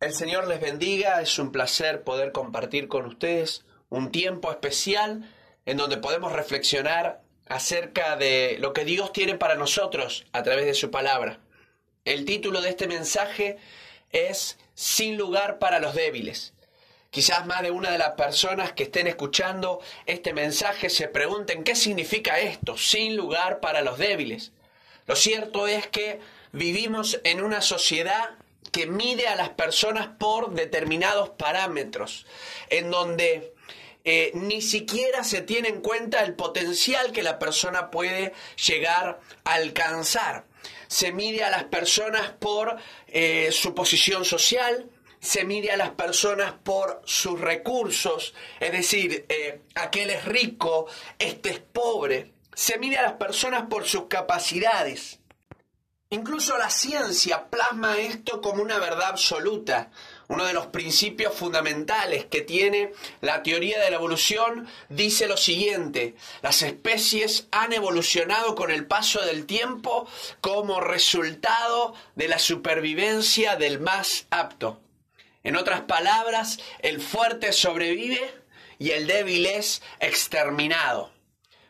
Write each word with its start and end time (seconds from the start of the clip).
El 0.00 0.12
Señor 0.12 0.48
les 0.48 0.60
bendiga, 0.60 1.22
es 1.22 1.38
un 1.38 1.52
placer 1.52 2.02
poder 2.02 2.32
compartir 2.32 2.88
con 2.88 3.06
ustedes 3.06 3.64
un 3.88 4.10
tiempo 4.10 4.50
especial 4.50 5.30
en 5.66 5.76
donde 5.76 5.96
podemos 5.96 6.32
reflexionar 6.32 7.22
acerca 7.46 8.16
de 8.16 8.56
lo 8.58 8.72
que 8.72 8.84
Dios 8.84 9.12
tiene 9.12 9.36
para 9.36 9.54
nosotros 9.54 10.26
a 10.32 10.42
través 10.42 10.66
de 10.66 10.74
su 10.74 10.90
palabra. 10.90 11.38
El 12.04 12.24
título 12.24 12.60
de 12.60 12.70
este 12.70 12.86
mensaje 12.86 13.56
es 14.10 14.58
Sin 14.74 15.16
lugar 15.16 15.58
para 15.58 15.78
los 15.78 15.94
débiles. 15.94 16.52
Quizás 17.10 17.46
más 17.46 17.62
de 17.62 17.70
una 17.70 17.90
de 17.90 17.98
las 17.98 18.14
personas 18.14 18.72
que 18.72 18.82
estén 18.82 19.06
escuchando 19.06 19.80
este 20.04 20.34
mensaje 20.34 20.90
se 20.90 21.06
pregunten 21.06 21.62
qué 21.62 21.76
significa 21.76 22.40
esto, 22.40 22.76
sin 22.76 23.16
lugar 23.16 23.60
para 23.60 23.82
los 23.82 23.98
débiles. 23.98 24.52
Lo 25.06 25.14
cierto 25.14 25.68
es 25.68 25.86
que 25.86 26.18
vivimos 26.52 27.20
en 27.24 27.42
una 27.42 27.62
sociedad 27.62 28.30
que 28.74 28.88
mide 28.88 29.28
a 29.28 29.36
las 29.36 29.50
personas 29.50 30.08
por 30.18 30.52
determinados 30.52 31.30
parámetros, 31.30 32.26
en 32.70 32.90
donde 32.90 33.54
eh, 34.02 34.32
ni 34.34 34.62
siquiera 34.62 35.22
se 35.22 35.42
tiene 35.42 35.68
en 35.68 35.80
cuenta 35.80 36.24
el 36.24 36.34
potencial 36.34 37.12
que 37.12 37.22
la 37.22 37.38
persona 37.38 37.92
puede 37.92 38.32
llegar 38.66 39.20
a 39.44 39.54
alcanzar. 39.54 40.46
Se 40.88 41.12
mide 41.12 41.44
a 41.44 41.50
las 41.50 41.62
personas 41.62 42.32
por 42.32 42.76
eh, 43.06 43.50
su 43.52 43.76
posición 43.76 44.24
social, 44.24 44.90
se 45.20 45.44
mide 45.44 45.70
a 45.70 45.76
las 45.76 45.90
personas 45.90 46.54
por 46.64 47.00
sus 47.04 47.40
recursos, 47.40 48.34
es 48.58 48.72
decir, 48.72 49.24
eh, 49.28 49.60
aquel 49.76 50.10
es 50.10 50.24
rico, 50.24 50.88
este 51.20 51.50
es 51.50 51.60
pobre. 51.60 52.32
Se 52.54 52.76
mide 52.80 52.96
a 52.96 53.02
las 53.02 53.12
personas 53.12 53.66
por 53.70 53.86
sus 53.86 54.06
capacidades. 54.06 55.20
Incluso 56.10 56.56
la 56.58 56.70
ciencia 56.70 57.48
plasma 57.50 57.98
esto 57.98 58.40
como 58.40 58.62
una 58.62 58.78
verdad 58.78 59.08
absoluta. 59.08 59.90
Uno 60.28 60.44
de 60.44 60.52
los 60.52 60.66
principios 60.66 61.34
fundamentales 61.34 62.26
que 62.26 62.42
tiene 62.42 62.92
la 63.20 63.42
teoría 63.42 63.80
de 63.80 63.90
la 63.90 63.96
evolución 63.96 64.68
dice 64.88 65.26
lo 65.26 65.36
siguiente, 65.36 66.14
las 66.42 66.62
especies 66.62 67.48
han 67.50 67.72
evolucionado 67.72 68.54
con 68.54 68.70
el 68.70 68.86
paso 68.86 69.20
del 69.22 69.44
tiempo 69.46 70.08
como 70.40 70.80
resultado 70.80 71.94
de 72.14 72.28
la 72.28 72.38
supervivencia 72.38 73.56
del 73.56 73.80
más 73.80 74.26
apto. 74.30 74.80
En 75.42 75.56
otras 75.56 75.82
palabras, 75.82 76.58
el 76.80 77.00
fuerte 77.00 77.52
sobrevive 77.52 78.34
y 78.78 78.90
el 78.90 79.06
débil 79.06 79.46
es 79.46 79.82
exterminado. 80.00 81.13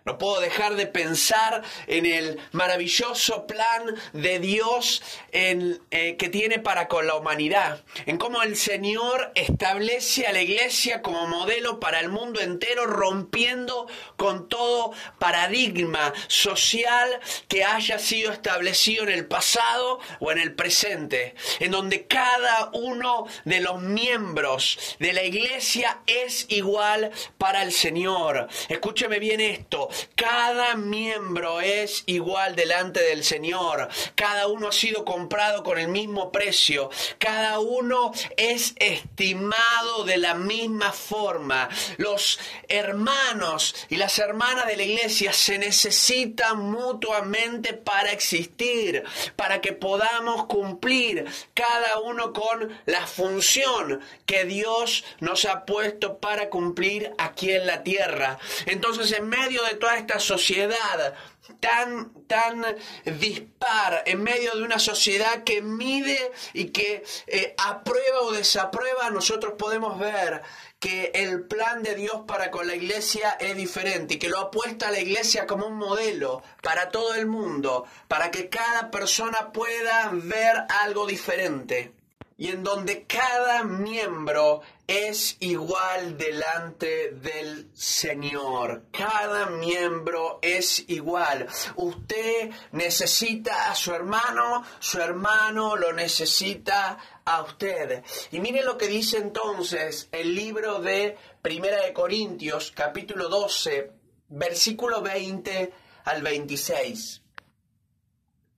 No 0.06 0.18
puedo 0.18 0.38
dejar 0.42 0.74
de 0.74 0.86
pensar 0.86 1.62
en 1.86 2.04
el 2.04 2.38
maravilloso 2.52 3.46
plan 3.46 3.94
de 4.12 4.38
Dios 4.38 5.02
en, 5.32 5.80
eh, 5.90 6.16
que 6.18 6.28
tiene 6.28 6.58
para 6.58 6.88
con 6.88 7.06
la 7.06 7.14
humanidad, 7.14 7.82
en 8.04 8.18
cómo 8.18 8.42
el 8.42 8.56
Señor 8.56 9.32
establece 9.34 10.26
a 10.26 10.32
la 10.34 10.42
iglesia 10.42 11.00
como 11.00 11.26
modelo 11.26 11.80
para 11.80 12.00
el 12.00 12.10
mundo 12.10 12.40
entero, 12.40 12.84
rompiendo 12.84 13.86
con 14.16 14.50
todo 14.50 14.92
paradigma 15.18 16.12
social 16.28 17.18
que 17.48 17.64
haya 17.64 17.98
sido 17.98 18.30
establecido 18.30 19.04
en 19.04 19.08
el 19.08 19.26
pasado 19.26 20.00
o 20.20 20.30
en 20.30 20.38
el 20.38 20.54
presente, 20.54 21.34
en 21.60 21.70
donde 21.70 22.06
cada 22.06 22.68
uno 22.74 23.26
de 23.46 23.60
los 23.62 23.80
miembros 23.80 24.96
de 24.98 25.14
la 25.14 25.22
iglesia 25.22 26.02
es 26.06 26.44
igual 26.50 27.10
para 27.38 27.62
el 27.62 27.72
Señor. 27.72 28.48
Escúcheme 28.68 29.18
bien 29.18 29.40
esto, 29.40 29.88
cada 30.14 30.76
miembro 30.76 31.60
es 31.60 32.02
igual 32.06 32.56
delante 32.56 33.00
del 33.02 33.24
Señor. 33.24 33.88
Cada 34.14 34.46
uno 34.46 34.68
ha 34.68 34.72
sido 34.72 35.04
comprado 35.04 35.62
con 35.62 35.78
el 35.78 35.88
mismo 35.88 36.32
precio. 36.32 36.90
Cada 37.18 37.58
uno 37.60 38.12
es 38.36 38.74
estimado 38.78 40.04
de 40.04 40.16
la 40.16 40.34
misma 40.34 40.92
forma. 40.92 41.68
Los 41.96 42.38
hermanos 42.68 43.74
y 43.88 43.96
las 43.96 44.18
hermanas 44.18 44.66
de 44.66 44.76
la 44.76 44.82
iglesia 44.82 45.32
se 45.32 45.58
necesitan 45.58 46.58
mutuamente 46.58 47.74
para 47.74 48.12
existir, 48.12 49.04
para 49.36 49.60
que 49.60 49.72
podamos 49.72 50.46
cumplir 50.46 51.24
cada 51.54 52.00
uno 52.00 52.32
con 52.32 52.80
la 52.86 53.06
función 53.06 54.00
que 54.26 54.44
Dios 54.44 55.04
nos 55.20 55.44
ha 55.44 55.64
puesto 55.64 56.18
para 56.18 56.50
cumplir 56.50 57.12
aquí 57.18 57.52
en 57.52 57.66
la 57.66 57.82
tierra. 57.82 58.38
Entonces, 58.66 59.12
en 59.12 59.28
medio 59.28 59.62
de 59.64 59.74
toda 59.84 59.98
esta 59.98 60.18
sociedad 60.18 61.14
tan, 61.60 62.26
tan 62.26 62.64
dispar, 63.04 64.02
en 64.06 64.22
medio 64.22 64.54
de 64.54 64.62
una 64.62 64.78
sociedad 64.78 65.44
que 65.44 65.60
mide 65.60 66.32
y 66.54 66.70
que 66.70 67.04
eh, 67.26 67.54
aprueba 67.58 68.22
o 68.22 68.32
desaprueba, 68.32 69.10
nosotros 69.10 69.52
podemos 69.58 69.98
ver 69.98 70.40
que 70.80 71.10
el 71.14 71.42
plan 71.42 71.82
de 71.82 71.94
Dios 71.96 72.22
para 72.26 72.50
con 72.50 72.66
la 72.66 72.74
iglesia 72.74 73.36
es 73.38 73.54
diferente 73.56 74.14
y 74.14 74.18
que 74.18 74.30
lo 74.30 74.38
ha 74.38 74.50
puesto 74.50 74.86
a 74.86 74.90
la 74.90 75.00
iglesia 75.00 75.46
como 75.46 75.66
un 75.66 75.76
modelo 75.76 76.42
para 76.62 76.88
todo 76.88 77.14
el 77.14 77.26
mundo, 77.26 77.84
para 78.08 78.30
que 78.30 78.48
cada 78.48 78.90
persona 78.90 79.52
pueda 79.52 80.08
ver 80.14 80.64
algo 80.82 81.06
diferente 81.06 81.92
y 82.36 82.48
en 82.48 82.64
donde 82.64 83.04
cada 83.06 83.62
miembro 83.62 84.62
es 84.86 85.36
igual 85.40 86.18
delante 86.18 87.10
del 87.10 87.70
Señor. 87.74 88.86
Cada 88.90 89.46
miembro 89.46 90.40
es 90.42 90.84
igual. 90.88 91.46
Usted 91.76 92.50
necesita 92.72 93.70
a 93.70 93.74
su 93.74 93.94
hermano, 93.94 94.64
su 94.80 95.00
hermano 95.00 95.76
lo 95.76 95.92
necesita 95.92 96.98
a 97.24 97.42
usted. 97.42 98.02
Y 98.32 98.40
mire 98.40 98.64
lo 98.64 98.76
que 98.76 98.88
dice 98.88 99.18
entonces 99.18 100.08
el 100.10 100.34
libro 100.34 100.80
de 100.80 101.16
Primera 101.40 101.82
de 101.84 101.92
Corintios, 101.92 102.72
capítulo 102.74 103.28
12, 103.28 103.92
versículo 104.28 105.02
20 105.02 105.72
al 106.04 106.22
26. 106.22 107.22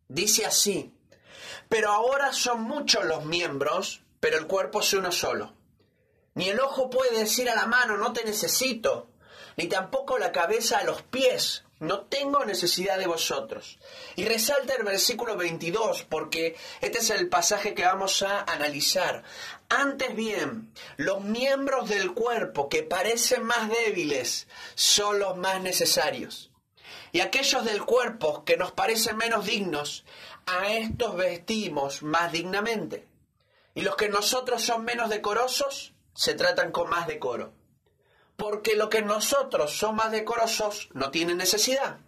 Dice 0.09 0.47
así: 0.47 0.96
pero 1.69 1.91
ahora 1.93 2.33
son 2.33 2.63
muchos 2.63 3.05
los 3.05 3.25
miembros, 3.25 4.03
pero 4.21 4.39
el 4.39 4.47
cuerpo 4.47 4.81
es 4.81 4.93
uno 4.93 5.13
solo. 5.13 5.53
Ni 6.35 6.49
el 6.49 6.61
ojo 6.61 6.91
puede 6.91 7.19
decir 7.19 7.49
a 7.49 7.55
la 7.55 7.67
mano, 7.67 7.97
no 7.97 8.13
te 8.13 8.25
necesito, 8.25 9.09
ni 9.57 9.69
tampoco 9.69 10.19
la 10.19 10.33
cabeza 10.33 10.79
a 10.79 10.85
los 10.85 11.03
pies, 11.03 11.65
no 11.79 12.03
tengo 12.03 12.45
necesidad 12.45 12.99
de 12.99 13.07
vosotros. 13.07 13.79
Y 14.17 14.25
resalta 14.25 14.75
el 14.75 14.85
versículo 14.85 15.37
22, 15.37 16.05
porque 16.05 16.57
este 16.81 16.99
es 16.99 17.11
el 17.11 17.29
pasaje 17.29 17.75
que 17.75 17.85
vamos 17.85 18.23
a 18.23 18.43
analizar. 18.43 19.23
Antes 19.69 20.15
bien, 20.15 20.73
los 20.97 21.23
miembros 21.23 21.89
del 21.89 22.13
cuerpo 22.13 22.69
que 22.69 22.83
parecen 22.83 23.43
más 23.45 23.69
débiles 23.69 24.47
son 24.75 25.19
los 25.19 25.37
más 25.37 25.61
necesarios. 25.61 26.51
Y 27.17 27.21
aquellos 27.23 27.65
del 27.65 27.83
cuerpo 27.83 28.45
que 28.45 28.59
nos 28.59 28.73
parecen 28.73 29.17
menos 29.17 29.47
dignos, 29.47 30.05
a 30.45 30.69
estos 30.69 31.17
vestimos 31.17 32.03
más 32.03 32.31
dignamente. 32.31 33.09
Y 33.75 33.81
los 33.81 33.97
que 33.97 34.11
nosotros 34.11 34.61
son 34.63 34.85
menos 34.85 35.09
decorosos, 35.09 35.95
se 36.15 36.35
tratan 36.35 36.73
con 36.73 36.91
más 36.91 37.07
decoro. 37.07 37.55
Porque 38.37 38.77
los 38.77 38.91
que 38.91 39.01
nosotros 39.01 39.79
son 39.79 39.97
más 39.97 40.13
decorosos 40.13 40.91
no 40.93 41.11
tienen 41.11 41.39
necesidad. 41.39 42.01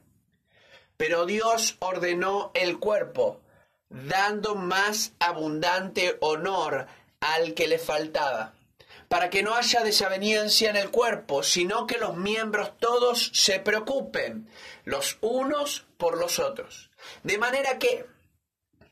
Pero 0.98 1.25
Dios 1.25 1.78
ordenó 1.78 2.50
el 2.52 2.78
cuerpo, 2.78 3.40
dando 3.88 4.56
más 4.56 5.14
abundante 5.20 6.19
honor 6.20 6.86
al 7.20 7.54
que 7.54 7.66
le 7.66 7.78
faltaba, 7.78 8.52
para 9.08 9.30
que 9.30 9.42
no 9.42 9.54
haya 9.54 9.82
desaveniencia 9.82 10.70
en 10.70 10.76
el 10.76 10.91
cuerpo, 10.91 11.42
sino 11.42 11.86
que 11.86 11.98
los 11.98 12.16
miembros 12.16 12.76
todos 12.78 13.30
se 13.32 13.58
preocupen, 13.58 14.48
los 14.84 15.19
unos 15.20 15.86
por 15.96 16.19
los 16.19 16.38
otros. 16.38 16.91
De 17.22 17.38
manera 17.38 17.78
que, 17.78 18.06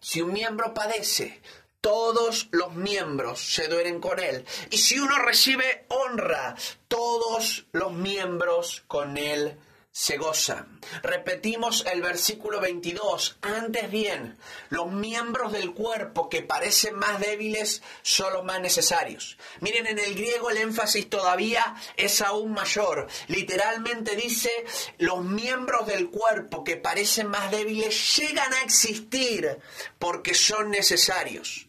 si 0.01 0.23
un 0.23 0.33
miembro 0.33 0.73
padece, 0.73 1.41
todos 1.81 2.49
los 2.51 2.75
miembros 2.75 3.41
se 3.41 3.69
duelen 3.69 4.01
con 4.01 4.19
él. 4.19 4.45
Y 4.71 4.79
si 4.79 4.99
uno 4.99 5.19
recibe 5.19 5.85
honra, 5.89 6.57
todos 6.89 7.67
los 7.73 7.93
miembros 7.93 8.83
con 8.89 9.17
él 9.19 9.59
se 9.99 10.19
gozan. 10.19 10.79
Repetimos 11.03 11.87
el 11.91 12.03
versículo 12.03 12.61
22. 12.61 13.39
Antes 13.41 13.91
bien, 13.91 14.37
los 14.69 14.93
miembros 14.93 15.53
del 15.53 15.73
cuerpo 15.73 16.29
que 16.29 16.43
parecen 16.43 16.97
más 16.97 17.19
débiles 17.19 17.81
son 18.03 18.35
los 18.35 18.45
más 18.45 18.61
necesarios. 18.61 19.39
Miren, 19.61 19.87
en 19.87 19.99
el 19.99 20.15
griego 20.15 20.51
el 20.51 20.59
énfasis 20.59 21.09
todavía 21.09 21.77
es 21.97 22.21
aún 22.21 22.53
mayor. 22.53 23.07
Literalmente 23.29 24.17
dice, 24.17 24.51
los 24.99 25.25
miembros 25.25 25.87
del 25.87 26.11
cuerpo 26.11 26.63
que 26.63 26.77
parecen 26.77 27.29
más 27.29 27.51
débiles 27.51 28.19
llegan 28.19 28.53
a 28.53 28.61
existir 28.65 29.59
porque 29.99 30.35
son 30.35 30.71
necesarios. 30.71 31.69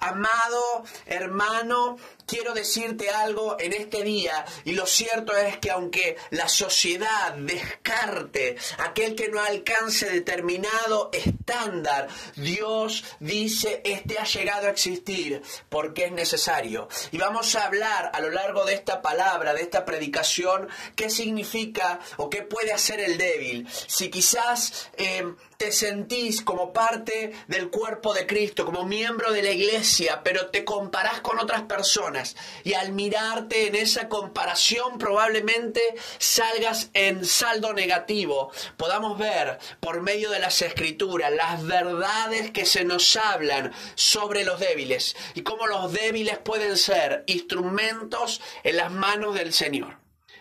Amado 0.00 0.84
hermano, 1.06 1.96
quiero 2.28 2.52
decirte 2.52 3.08
algo 3.08 3.56
en 3.58 3.72
este 3.72 4.04
día 4.04 4.44
y 4.64 4.72
lo 4.72 4.86
cierto 4.86 5.34
es 5.36 5.56
que 5.56 5.70
aunque 5.70 6.16
la 6.30 6.48
sociedad 6.48 7.34
descarte 7.34 8.56
aquel 8.78 9.16
que 9.16 9.28
no 9.28 9.40
alcance 9.40 10.10
determinado 10.10 11.10
estándar, 11.12 12.08
Dios 12.36 13.02
dice 13.18 13.80
este 13.84 14.18
ha 14.18 14.24
llegado 14.24 14.66
a 14.66 14.70
existir 14.70 15.42
porque 15.70 16.04
es 16.04 16.12
necesario. 16.12 16.88
Y 17.10 17.18
vamos 17.18 17.54
a 17.56 17.64
hablar 17.64 18.10
a 18.12 18.20
lo 18.20 18.30
largo 18.30 18.64
de 18.66 18.74
esta 18.74 19.00
palabra, 19.00 19.54
de 19.54 19.62
esta 19.62 19.86
predicación, 19.86 20.68
qué 20.94 21.08
significa 21.08 22.00
o 22.18 22.28
qué 22.28 22.42
puede 22.42 22.72
hacer 22.72 23.00
el 23.00 23.16
débil. 23.16 23.66
Si 23.86 24.10
quizás 24.10 24.90
eh, 24.98 25.24
te 25.56 25.72
sentís 25.72 26.42
como 26.42 26.72
parte 26.72 27.32
del 27.46 27.70
cuerpo 27.70 28.12
de 28.12 28.26
Cristo, 28.26 28.66
como 28.66 28.84
miembro 28.84 29.32
de 29.32 29.42
la 29.42 29.50
iglesia, 29.50 30.20
pero 30.22 30.50
te 30.50 30.64
comparás 30.64 31.20
con 31.20 31.38
otras 31.38 31.62
personas 31.62 32.17
y 32.64 32.74
al 32.74 32.92
mirarte 32.92 33.68
en 33.68 33.74
esa 33.74 34.08
comparación 34.08 34.98
probablemente 34.98 35.80
salgas 36.18 36.90
en 36.94 37.24
saldo 37.24 37.72
negativo. 37.72 38.50
Podamos 38.76 39.18
ver 39.18 39.58
por 39.80 40.00
medio 40.00 40.30
de 40.30 40.38
las 40.38 40.62
escrituras 40.62 41.32
las 41.32 41.64
verdades 41.64 42.50
que 42.50 42.66
se 42.66 42.84
nos 42.84 43.16
hablan 43.16 43.72
sobre 43.94 44.44
los 44.44 44.60
débiles 44.60 45.16
y 45.34 45.42
cómo 45.42 45.66
los 45.66 45.92
débiles 45.92 46.38
pueden 46.38 46.76
ser 46.76 47.24
instrumentos 47.26 48.40
en 48.64 48.76
las 48.76 48.90
manos 48.90 49.34
del 49.34 49.52
Señor. 49.52 49.97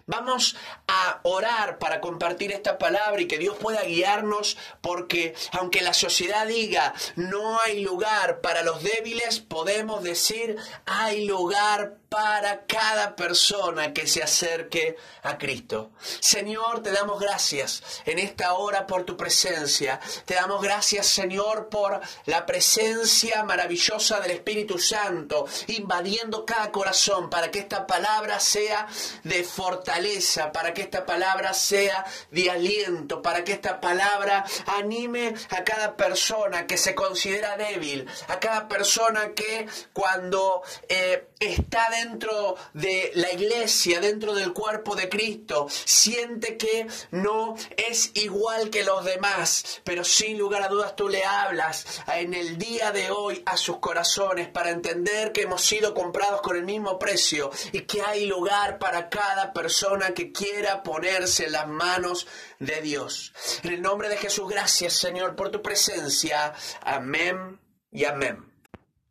Vamos 0.09 0.55
a 0.87 1.19
orar 1.23 1.79
para 1.79 1.99
compartir 1.99 2.53
esta 2.53 2.77
palabra 2.77 3.21
y 3.21 3.27
que 3.27 3.37
Dios 3.37 3.57
pueda 3.57 3.83
guiarnos 3.83 4.57
porque 4.79 5.35
aunque 5.51 5.81
la 5.81 5.93
sociedad 5.93 6.47
diga 6.47 6.93
no 7.17 7.59
hay 7.59 7.83
lugar 7.83 8.39
para 8.39 8.63
los 8.63 8.81
débiles, 8.81 9.41
podemos 9.41 10.01
decir 10.03 10.55
hay 10.85 11.25
lugar 11.25 11.97
para 12.06 12.06
cada 12.09 13.15
persona 13.15 13.93
que 13.93 14.07
se 14.07 14.23
acerque 14.23 14.95
a 15.23 15.37
Cristo. 15.37 15.91
Señor, 16.19 16.81
te 16.81 16.91
damos 16.91 17.19
gracias 17.19 17.83
en 18.05 18.19
esta 18.19 18.53
hora 18.53 18.87
por 18.87 19.03
tu 19.03 19.17
presencia. 19.17 19.99
Te 20.25 20.35
damos 20.35 20.61
gracias, 20.61 21.07
Señor, 21.07 21.69
por 21.69 21.99
la 22.25 22.45
presencia 22.45 23.43
maravillosa 23.43 24.19
del 24.19 24.31
Espíritu 24.31 24.79
Santo 24.79 25.45
invadiendo 25.67 26.45
cada 26.45 26.71
corazón 26.71 27.29
para 27.29 27.51
que 27.51 27.59
esta 27.59 27.85
palabra 27.85 28.39
sea 28.39 28.87
de 29.23 29.43
fortaleza, 29.43 30.51
para 30.51 30.73
que 30.73 30.81
esta 30.83 31.05
palabra 31.05 31.53
sea 31.53 32.05
de 32.31 32.49
aliento, 32.49 33.21
para 33.21 33.43
que 33.43 33.53
esta 33.53 33.81
palabra 33.81 34.45
anime 34.67 35.33
a 35.49 35.63
cada 35.63 35.95
persona 35.95 36.67
que 36.67 36.77
se 36.77 36.95
considera 36.95 37.57
débil, 37.57 38.07
a 38.27 38.39
cada 38.39 38.67
persona 38.67 39.33
que 39.33 39.67
cuando 39.93 40.61
eh, 40.87 41.27
está 41.39 41.89
dentro 42.03 42.55
de 42.73 43.11
la 43.15 43.31
iglesia, 43.31 43.99
dentro 43.99 44.33
del 44.33 44.53
cuerpo 44.53 44.95
de 44.95 45.09
Cristo, 45.09 45.67
siente 45.69 46.57
que 46.57 46.87
no 47.11 47.55
es 47.75 48.11
igual 48.15 48.69
que 48.69 48.83
los 48.83 49.03
demás, 49.05 49.81
pero 49.83 50.03
sin 50.03 50.37
lugar 50.37 50.63
a 50.63 50.67
dudas 50.67 50.95
tú 50.95 51.09
le 51.09 51.23
hablas 51.23 51.85
en 52.07 52.33
el 52.33 52.57
día 52.57 52.91
de 52.91 53.11
hoy 53.11 53.41
a 53.45 53.57
sus 53.57 53.77
corazones 53.77 54.47
para 54.49 54.71
entender 54.71 55.31
que 55.31 55.43
hemos 55.43 55.61
sido 55.61 55.93
comprados 55.93 56.41
con 56.41 56.55
el 56.55 56.63
mismo 56.63 56.99
precio 56.99 57.51
y 57.71 57.81
que 57.81 58.01
hay 58.01 58.25
lugar 58.25 58.79
para 58.79 59.09
cada 59.09 59.53
persona 59.53 60.13
que 60.13 60.31
quiera 60.31 60.83
ponerse 60.83 61.45
en 61.45 61.53
las 61.53 61.67
manos 61.67 62.27
de 62.59 62.81
Dios. 62.81 63.33
En 63.63 63.73
el 63.73 63.81
nombre 63.81 64.09
de 64.09 64.17
Jesús, 64.17 64.49
gracias 64.49 64.93
Señor 64.93 65.35
por 65.35 65.49
tu 65.49 65.61
presencia. 65.61 66.53
Amén 66.81 67.59
y 67.91 68.05
amén. 68.05 68.46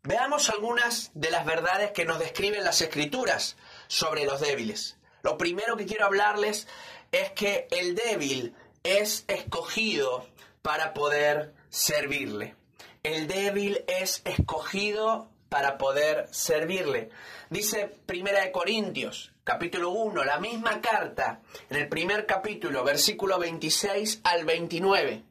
Veamos 0.07 0.51
algunas 0.51 1.11
de 1.15 1.31
las 1.33 1.45
verdades 1.45 1.91
que 1.91 2.05
nos 2.05 2.21
describen 2.21 2.63
las 2.63 2.81
escrituras 2.81 3.57
sobre 3.89 4.25
los 4.25 4.41
débiles. 4.41 4.97
Lo 5.23 5.37
primero 5.37 5.77
que 5.77 5.85
quiero 5.85 6.07
hablarles 6.07 6.69
es 7.11 7.33
que 7.33 7.67
el 7.73 7.97
débil 7.97 8.55
es 8.85 9.25
escogido 9.27 10.25
para 10.63 10.95
poder 10.95 11.55
servirle. 11.71 12.55
El 13.03 13.27
débil 13.27 13.85
es 13.89 14.23
escogido 14.25 15.29
para 15.49 15.77
poder 15.77 16.29
servirle. 16.31 17.11
Dice 17.51 17.91
Primera 18.07 18.43
de 18.43 18.53
Corintios, 18.53 19.33
capítulo 19.43 19.91
1, 19.91 20.23
la 20.23 20.39
misma 20.39 20.81
carta, 20.81 21.41
en 21.69 21.79
el 21.79 21.89
primer 21.89 22.27
capítulo, 22.27 22.85
versículo 22.85 23.41
26 23.41 24.21
al 24.23 24.45
29. 24.45 25.25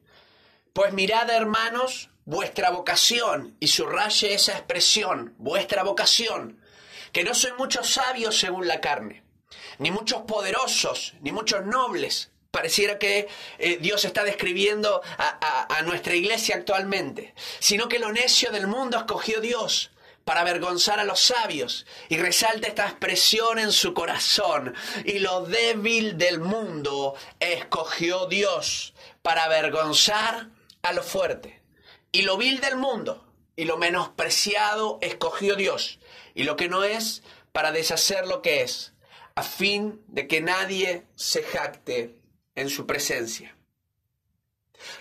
Pues 0.74 0.92
mirad, 0.92 1.30
hermanos, 1.30 2.10
vuestra 2.26 2.70
vocación, 2.70 3.56
y 3.60 3.68
subraye 3.68 4.34
esa 4.34 4.52
expresión, 4.52 5.34
vuestra 5.38 5.84
vocación, 5.84 6.60
que 7.12 7.24
no 7.24 7.34
soy 7.34 7.52
muchos 7.56 7.88
sabios 7.88 8.38
según 8.38 8.66
la 8.66 8.80
carne, 8.80 9.22
ni 9.78 9.90
muchos 9.90 10.22
poderosos, 10.22 11.14
ni 11.22 11.32
muchos 11.32 11.64
nobles. 11.64 12.30
Pareciera 12.50 12.98
que 12.98 13.28
eh, 13.58 13.78
Dios 13.80 14.04
está 14.04 14.24
describiendo 14.24 15.02
a, 15.18 15.82
nuestra 15.82 16.14
iglesia 16.14 16.56
actualmente, 16.56 17.34
sino 17.58 17.86
que 17.86 17.98
lo 17.98 18.12
necio 18.12 18.50
del 18.50 18.66
mundo 18.66 18.96
escogió 18.96 19.40
Dios 19.40 19.90
para 20.24 20.40
avergonzar 20.40 20.98
a 20.98 21.04
los 21.04 21.20
sabios. 21.20 21.86
Y 22.08 22.16
resalta 22.16 22.66
esta 22.66 22.86
expresión 22.86 23.58
en 23.58 23.72
su 23.72 23.92
corazón. 23.92 24.74
Y 25.04 25.18
lo 25.18 25.42
débil 25.42 26.16
del 26.16 26.40
mundo 26.40 27.14
escogió 27.38 28.26
Dios 28.26 28.94
para 29.20 29.44
avergonzar 29.44 30.48
a 30.82 30.92
lo 30.92 31.02
fuerte. 31.02 31.55
Y 32.16 32.22
lo 32.22 32.38
vil 32.38 32.62
del 32.62 32.76
mundo 32.76 33.22
y 33.56 33.66
lo 33.66 33.76
menospreciado 33.76 34.96
escogió 35.02 35.54
Dios. 35.54 36.00
Y 36.34 36.44
lo 36.44 36.56
que 36.56 36.66
no 36.66 36.82
es, 36.82 37.22
para 37.52 37.72
deshacer 37.72 38.26
lo 38.26 38.40
que 38.40 38.62
es, 38.62 38.94
a 39.34 39.42
fin 39.42 40.02
de 40.06 40.26
que 40.26 40.40
nadie 40.40 41.04
se 41.14 41.42
jacte 41.42 42.18
en 42.54 42.70
su 42.70 42.86
presencia. 42.86 43.54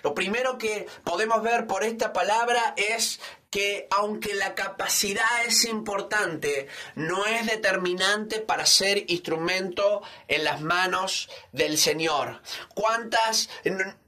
Lo 0.03 0.13
primero 0.13 0.57
que 0.57 0.87
podemos 1.05 1.41
ver 1.41 1.67
por 1.67 1.85
esta 1.85 2.11
palabra 2.11 2.73
es 2.75 3.21
que 3.49 3.87
aunque 3.91 4.33
la 4.33 4.53
capacidad 4.53 5.45
es 5.47 5.63
importante, 5.63 6.67
no 6.95 7.25
es 7.25 7.45
determinante 7.45 8.41
para 8.41 8.65
ser 8.65 9.09
instrumento 9.09 10.01
en 10.27 10.43
las 10.43 10.59
manos 10.59 11.29
del 11.53 11.77
Señor. 11.77 12.41
¿Cuántas 12.73 13.49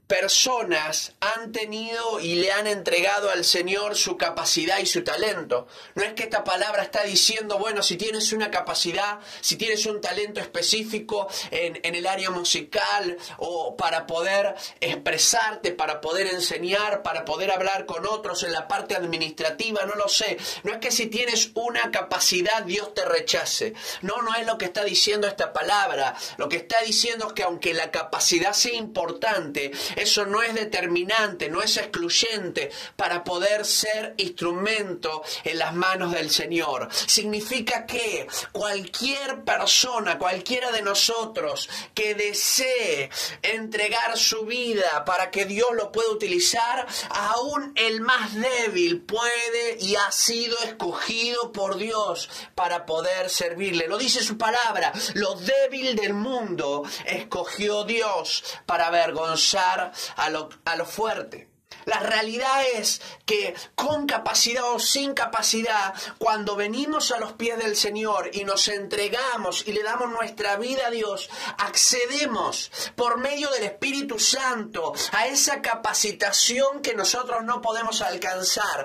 personas 0.08 1.12
han 1.20 1.52
tenido 1.52 2.18
y 2.18 2.36
le 2.36 2.50
han 2.50 2.66
entregado 2.66 3.30
al 3.30 3.44
Señor 3.44 3.94
su 3.94 4.16
capacidad 4.16 4.78
y 4.78 4.86
su 4.86 5.04
talento. 5.04 5.68
No 5.94 6.02
es 6.02 6.14
que 6.14 6.22
esta 6.24 6.44
palabra 6.44 6.82
está 6.82 7.04
diciendo, 7.04 7.58
bueno, 7.58 7.82
si 7.82 7.96
tienes 7.96 8.32
una 8.32 8.50
capacidad, 8.50 9.20
si 9.42 9.56
tienes 9.56 9.84
un 9.84 10.00
talento 10.00 10.40
específico 10.40 11.28
en, 11.50 11.78
el 11.94 12.06
área 12.06 12.30
musical 12.30 13.18
o 13.36 13.76
para 13.76 14.06
poder 14.06 14.54
expresarte, 14.80 15.72
para 15.72 16.00
poder 16.00 16.28
enseñar, 16.28 17.02
para 17.02 17.24
poder 17.24 17.50
hablar 17.50 17.84
con 17.84 18.06
otros 18.06 18.42
en 18.44 18.52
la 18.52 18.66
parte 18.66 18.96
administrativa, 18.96 19.84
no 19.84 19.94
lo 19.94 20.08
sé. 20.08 20.38
No 20.62 20.72
es 20.72 20.78
que 20.78 20.90
si 20.90 21.06
tienes 21.06 21.50
una 21.54 21.90
capacidad 21.90 22.62
Dios 22.64 22.94
te 22.94 23.04
rechace. 23.04 23.74
No, 24.00 24.22
no 24.22 24.34
es 24.34 24.46
lo 24.46 24.56
que 24.56 24.64
está 24.64 24.84
diciendo 24.84 25.26
esta 25.26 25.52
palabra. 25.52 26.16
Lo 26.38 26.48
que 26.48 26.56
está 26.56 26.80
diciendo 26.80 27.26
es 27.26 27.32
que 27.34 27.42
aunque 27.42 27.74
la 27.74 27.90
capacidad 27.90 28.54
sea 28.54 28.74
importante, 28.74 29.70
eso 29.98 30.24
no 30.26 30.42
es 30.42 30.54
determinante, 30.54 31.48
no 31.50 31.62
es 31.62 31.76
excluyente 31.76 32.70
para 32.96 33.24
poder 33.24 33.64
ser 33.64 34.14
instrumento 34.16 35.22
en 35.44 35.58
las 35.58 35.74
manos 35.74 36.12
del 36.12 36.30
Señor. 36.30 36.88
Significa 36.92 37.84
que 37.84 38.26
cualquier 38.52 39.44
persona, 39.44 40.18
cualquiera 40.18 40.70
de 40.70 40.82
nosotros 40.82 41.68
que 41.94 42.14
desee 42.14 43.10
entregar 43.42 44.16
su 44.16 44.44
vida 44.46 45.04
para 45.04 45.30
que 45.30 45.44
Dios 45.44 45.68
lo 45.74 45.90
pueda 45.90 46.10
utilizar, 46.10 46.86
aún 47.10 47.72
el 47.74 48.00
más 48.00 48.34
débil 48.34 49.00
puede 49.02 49.78
y 49.80 49.96
ha 49.96 50.12
sido 50.12 50.56
escogido 50.60 51.52
por 51.52 51.76
Dios 51.76 52.30
para 52.54 52.86
poder 52.86 53.30
servirle. 53.30 53.88
Lo 53.88 53.98
dice 53.98 54.22
su 54.22 54.38
palabra, 54.38 54.92
lo 55.14 55.34
débil 55.34 55.96
del 55.96 56.14
mundo 56.14 56.84
escogió 57.04 57.84
Dios 57.84 58.44
para 58.66 58.86
avergonzar 58.86 59.87
a 60.16 60.30
lo, 60.30 60.48
a 60.64 60.76
lo 60.76 60.84
fuerte. 60.84 61.48
La 61.88 62.00
realidad 62.00 62.64
es 62.74 63.00
que 63.24 63.54
con 63.74 64.06
capacidad 64.06 64.64
o 64.64 64.78
sin 64.78 65.14
capacidad, 65.14 65.94
cuando 66.18 66.54
venimos 66.54 67.12
a 67.12 67.18
los 67.18 67.32
pies 67.32 67.56
del 67.56 67.76
Señor 67.76 68.30
y 68.34 68.44
nos 68.44 68.68
entregamos 68.68 69.66
y 69.66 69.72
le 69.72 69.82
damos 69.82 70.10
nuestra 70.10 70.56
vida 70.56 70.88
a 70.88 70.90
Dios, 70.90 71.30
accedemos 71.56 72.70
por 72.94 73.16
medio 73.16 73.48
del 73.52 73.64
Espíritu 73.64 74.18
Santo 74.18 74.92
a 75.12 75.28
esa 75.28 75.62
capacitación 75.62 76.82
que 76.82 76.94
nosotros 76.94 77.42
no 77.44 77.62
podemos 77.62 78.02
alcanzar. 78.02 78.84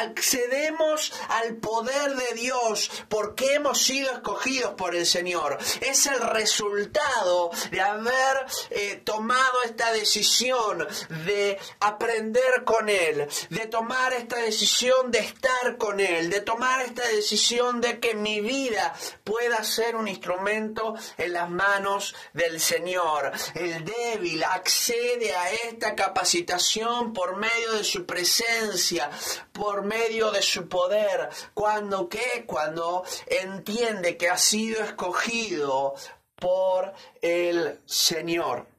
Accedemos 0.00 1.12
al 1.28 1.54
poder 1.58 2.16
de 2.16 2.34
Dios 2.34 2.90
porque 3.08 3.54
hemos 3.54 3.80
sido 3.80 4.10
escogidos 4.10 4.74
por 4.74 4.96
el 4.96 5.06
Señor. 5.06 5.56
Es 5.80 6.06
el 6.06 6.20
resultado 6.20 7.52
de 7.70 7.80
haber 7.80 8.46
eh, 8.70 9.00
tomado 9.04 9.62
esta 9.64 9.92
decisión 9.92 10.88
de 11.26 11.56
aprender 11.78 12.39
con 12.64 12.88
Él, 12.88 13.28
de 13.48 13.66
tomar 13.66 14.12
esta 14.12 14.36
decisión 14.36 15.10
de 15.10 15.18
estar 15.20 15.76
con 15.78 16.00
Él, 16.00 16.30
de 16.30 16.40
tomar 16.40 16.82
esta 16.82 17.06
decisión 17.08 17.80
de 17.80 17.98
que 17.98 18.14
mi 18.14 18.40
vida 18.40 18.94
pueda 19.24 19.62
ser 19.64 19.96
un 19.96 20.08
instrumento 20.08 20.94
en 21.16 21.32
las 21.32 21.48
manos 21.50 22.14
del 22.32 22.60
Señor. 22.60 23.32
El 23.54 23.84
débil 23.84 24.42
accede 24.44 25.34
a 25.34 25.50
esta 25.50 25.94
capacitación 25.94 27.12
por 27.12 27.36
medio 27.36 27.72
de 27.72 27.84
su 27.84 28.06
presencia, 28.06 29.10
por 29.52 29.82
medio 29.82 30.30
de 30.30 30.42
su 30.42 30.68
poder. 30.68 31.28
Cuando 31.54 32.08
qué? 32.08 32.44
Cuando 32.46 33.04
entiende 33.26 34.16
que 34.16 34.28
ha 34.28 34.38
sido 34.38 34.82
escogido 34.82 35.94
por 36.36 36.92
el 37.20 37.78
Señor. 37.86 38.69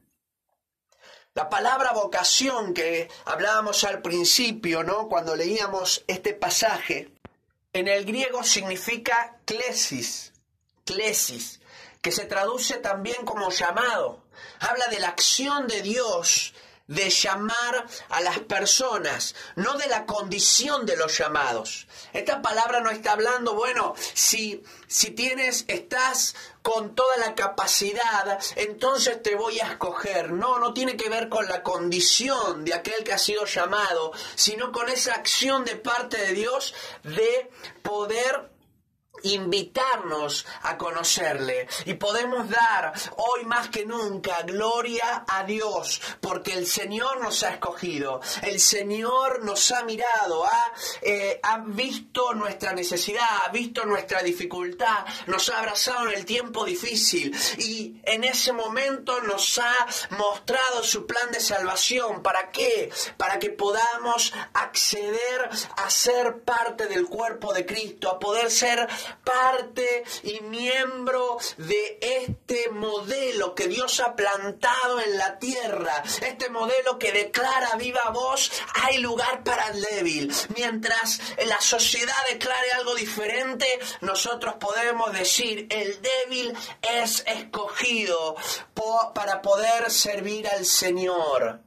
La 1.34 1.48
palabra 1.48 1.92
vocación 1.92 2.74
que 2.74 3.08
hablábamos 3.24 3.84
al 3.84 4.02
principio, 4.02 4.82
¿no? 4.82 5.08
Cuando 5.08 5.34
leíamos 5.34 6.04
este 6.06 6.34
pasaje, 6.34 7.10
en 7.72 7.88
el 7.88 8.04
griego 8.04 8.44
significa 8.44 9.38
klesis, 9.46 10.34
klesis, 10.84 11.60
que 12.02 12.12
se 12.12 12.26
traduce 12.26 12.76
también 12.76 13.24
como 13.24 13.50
llamado. 13.50 14.22
Habla 14.60 14.86
de 14.88 15.00
la 15.00 15.08
acción 15.08 15.66
de 15.68 15.80
Dios 15.80 16.52
de 16.86 17.10
llamar 17.10 17.86
a 18.08 18.20
las 18.20 18.40
personas, 18.40 19.34
no 19.56 19.74
de 19.74 19.86
la 19.86 20.06
condición 20.06 20.84
de 20.86 20.96
los 20.96 21.16
llamados. 21.16 21.86
Esta 22.12 22.42
palabra 22.42 22.80
no 22.80 22.90
está 22.90 23.12
hablando, 23.12 23.54
bueno, 23.54 23.94
si, 24.14 24.62
si 24.86 25.10
tienes, 25.10 25.64
estás 25.68 26.34
con 26.62 26.94
toda 26.94 27.16
la 27.16 27.34
capacidad, 27.34 28.38
entonces 28.56 29.22
te 29.22 29.34
voy 29.34 29.60
a 29.60 29.72
escoger. 29.72 30.32
No, 30.32 30.58
no 30.58 30.72
tiene 30.72 30.96
que 30.96 31.08
ver 31.08 31.28
con 31.28 31.46
la 31.48 31.62
condición 31.62 32.64
de 32.64 32.74
aquel 32.74 33.02
que 33.04 33.12
ha 33.12 33.18
sido 33.18 33.44
llamado, 33.46 34.12
sino 34.36 34.70
con 34.70 34.88
esa 34.88 35.14
acción 35.14 35.64
de 35.64 35.76
parte 35.76 36.18
de 36.18 36.32
Dios 36.32 36.74
de 37.02 37.50
poder 37.82 38.51
invitarnos 39.22 40.46
a 40.62 40.76
conocerle 40.76 41.68
y 41.84 41.94
podemos 41.94 42.48
dar 42.48 42.92
hoy 43.16 43.44
más 43.44 43.68
que 43.68 43.84
nunca 43.84 44.42
gloria 44.42 45.24
a 45.28 45.44
Dios 45.44 46.00
porque 46.20 46.54
el 46.54 46.66
Señor 46.66 47.20
nos 47.20 47.42
ha 47.42 47.50
escogido, 47.50 48.20
el 48.42 48.58
Señor 48.58 49.44
nos 49.44 49.70
ha 49.70 49.84
mirado, 49.84 50.44
ha, 50.44 50.72
eh, 51.02 51.40
ha 51.42 51.58
visto 51.58 52.34
nuestra 52.34 52.72
necesidad, 52.72 53.26
ha 53.46 53.50
visto 53.50 53.84
nuestra 53.84 54.22
dificultad, 54.22 55.04
nos 55.26 55.48
ha 55.50 55.58
abrazado 55.58 56.08
en 56.08 56.18
el 56.18 56.24
tiempo 56.24 56.64
difícil 56.64 57.36
y 57.58 58.00
en 58.04 58.24
ese 58.24 58.52
momento 58.52 59.20
nos 59.20 59.58
ha 59.58 59.86
mostrado 60.10 60.82
su 60.82 61.06
plan 61.06 61.30
de 61.30 61.40
salvación. 61.40 62.22
¿Para 62.22 62.50
qué? 62.50 62.90
Para 63.16 63.38
que 63.38 63.50
podamos 63.50 64.32
acceder 64.54 65.50
a 65.76 65.90
ser 65.90 66.42
parte 66.42 66.86
del 66.86 67.06
cuerpo 67.06 67.52
de 67.52 67.66
Cristo, 67.66 68.10
a 68.10 68.18
poder 68.18 68.50
ser 68.50 68.88
parte 69.24 70.04
y 70.22 70.40
miembro 70.40 71.38
de 71.56 71.98
este 72.00 72.70
modelo 72.70 73.54
que 73.54 73.68
Dios 73.68 74.00
ha 74.00 74.14
plantado 74.14 75.00
en 75.00 75.16
la 75.18 75.38
tierra, 75.38 76.02
este 76.20 76.50
modelo 76.50 76.98
que 76.98 77.12
declara 77.12 77.76
viva 77.76 78.10
voz, 78.12 78.50
hay 78.74 78.98
lugar 78.98 79.42
para 79.44 79.68
el 79.68 79.80
débil. 79.82 80.32
Mientras 80.56 81.20
la 81.46 81.60
sociedad 81.60 82.14
declare 82.30 82.72
algo 82.72 82.94
diferente, 82.94 83.66
nosotros 84.00 84.54
podemos 84.60 85.12
decir, 85.12 85.66
el 85.70 86.00
débil 86.00 86.56
es 86.82 87.24
escogido 87.26 88.36
para 89.14 89.42
poder 89.42 89.90
servir 89.90 90.48
al 90.48 90.64
Señor. 90.64 91.60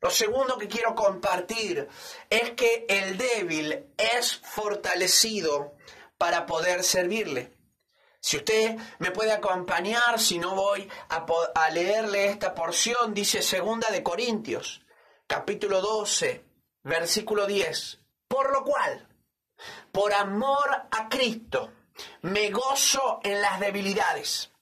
Lo 0.00 0.10
segundo 0.10 0.58
que 0.58 0.66
quiero 0.66 0.96
compartir 0.96 1.88
es 2.28 2.50
que 2.52 2.86
el 2.88 3.16
débil 3.16 3.86
es 3.96 4.36
fortalecido 4.36 5.74
para 6.22 6.46
poder 6.46 6.84
servirle. 6.84 7.52
Si 8.20 8.36
usted 8.36 8.76
me 9.00 9.10
puede 9.10 9.32
acompañar, 9.32 10.20
si 10.20 10.38
no 10.38 10.54
voy 10.54 10.88
a, 11.08 11.70
leerle 11.70 12.26
esta 12.26 12.54
porción, 12.54 13.12
dice 13.12 13.42
segunda 13.42 13.90
de 13.90 14.04
Corintios, 14.04 14.82
capítulo 15.26 15.80
12, 15.80 16.44
versículo 16.84 17.44
10. 17.44 17.98
Por 18.28 18.52
lo 18.52 18.62
cual, 18.62 19.08
por 19.90 20.14
amor 20.14 20.86
a 20.92 21.08
Cristo, 21.08 21.72
me 22.20 22.50
gozo 22.50 23.18
en 23.24 23.40
las 23.40 23.58
debilidades. 23.58 24.52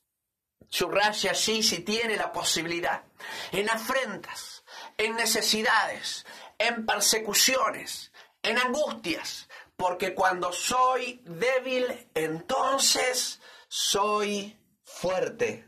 Subraya 0.67 1.33
allí 1.33 1.63
si 1.63 1.81
tiene 1.81 2.17
la 2.17 2.33
posibilidad. 2.33 3.05
En 3.53 3.69
afrentas, 3.69 4.65
en 4.97 5.15
necesidades, 5.15 6.25
en 6.57 6.87
persecuciones, 6.87 8.13
en 8.43 8.57
angustias 8.57 9.50
porque 9.81 10.15
cuando 10.15 10.53
soy 10.53 11.23
débil, 11.25 11.87
entonces 12.13 13.41
soy 13.67 14.61
fuerte. 14.85 15.65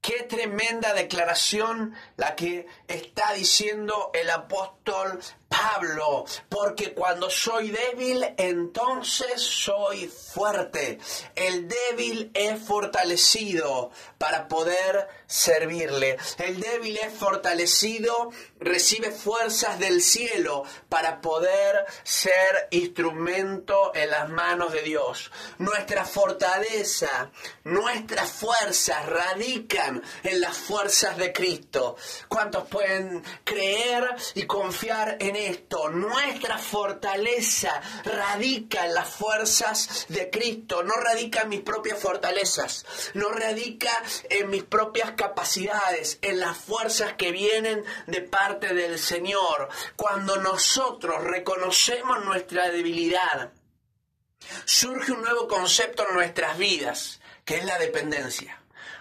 Qué 0.00 0.22
tremenda 0.22 0.94
declaración 0.94 1.92
la 2.16 2.36
que 2.36 2.68
está 2.86 3.32
diciendo 3.32 4.12
el 4.14 4.30
apóstol 4.30 5.18
Pablo, 5.50 6.24
porque 6.48 6.94
cuando 6.94 7.28
soy 7.28 7.70
débil, 7.70 8.24
entonces 8.36 9.42
soy 9.42 10.06
fuerte. 10.06 11.00
El 11.34 11.68
débil 11.68 12.30
es 12.34 12.62
fortalecido 12.62 13.90
para 14.16 14.46
poder 14.46 15.08
servirle. 15.26 16.18
El 16.38 16.60
débil 16.60 16.96
es 16.98 17.12
fortalecido, 17.12 18.30
recibe 18.60 19.10
fuerzas 19.10 19.80
del 19.80 20.02
cielo 20.02 20.62
para 20.88 21.20
poder 21.20 21.84
ser 22.04 22.68
instrumento 22.70 23.92
en 23.94 24.10
las 24.10 24.28
manos 24.28 24.72
de 24.72 24.82
Dios. 24.82 25.32
Nuestra 25.58 26.04
fortaleza, 26.04 27.32
nuestras 27.64 28.30
fuerzas 28.30 29.04
radican 29.06 30.00
en 30.22 30.40
las 30.40 30.56
fuerzas 30.56 31.16
de 31.16 31.32
Cristo. 31.32 31.96
¿Cuántos 32.28 32.68
pueden 32.68 33.24
creer 33.42 34.14
y 34.34 34.44
confiar 34.44 35.16
en 35.18 35.39
esto, 35.48 35.88
nuestra 35.88 36.58
fortaleza 36.58 37.80
radica 38.04 38.86
en 38.86 38.94
las 38.94 39.08
fuerzas 39.08 40.06
de 40.08 40.30
Cristo, 40.30 40.82
no 40.82 40.94
radica 40.94 41.42
en 41.42 41.48
mis 41.48 41.60
propias 41.60 41.98
fortalezas, 41.98 42.84
no 43.14 43.30
radica 43.30 43.90
en 44.28 44.50
mis 44.50 44.64
propias 44.64 45.12
capacidades, 45.12 46.18
en 46.22 46.40
las 46.40 46.56
fuerzas 46.56 47.14
que 47.14 47.32
vienen 47.32 47.84
de 48.06 48.20
parte 48.22 48.74
del 48.74 48.98
Señor. 48.98 49.68
Cuando 49.96 50.36
nosotros 50.36 51.22
reconocemos 51.24 52.24
nuestra 52.24 52.70
debilidad, 52.70 53.52
surge 54.64 55.12
un 55.12 55.22
nuevo 55.22 55.48
concepto 55.48 56.06
en 56.08 56.14
nuestras 56.14 56.58
vidas, 56.58 57.20
que 57.44 57.58
es 57.58 57.64
la 57.64 57.78
dependencia 57.78 58.59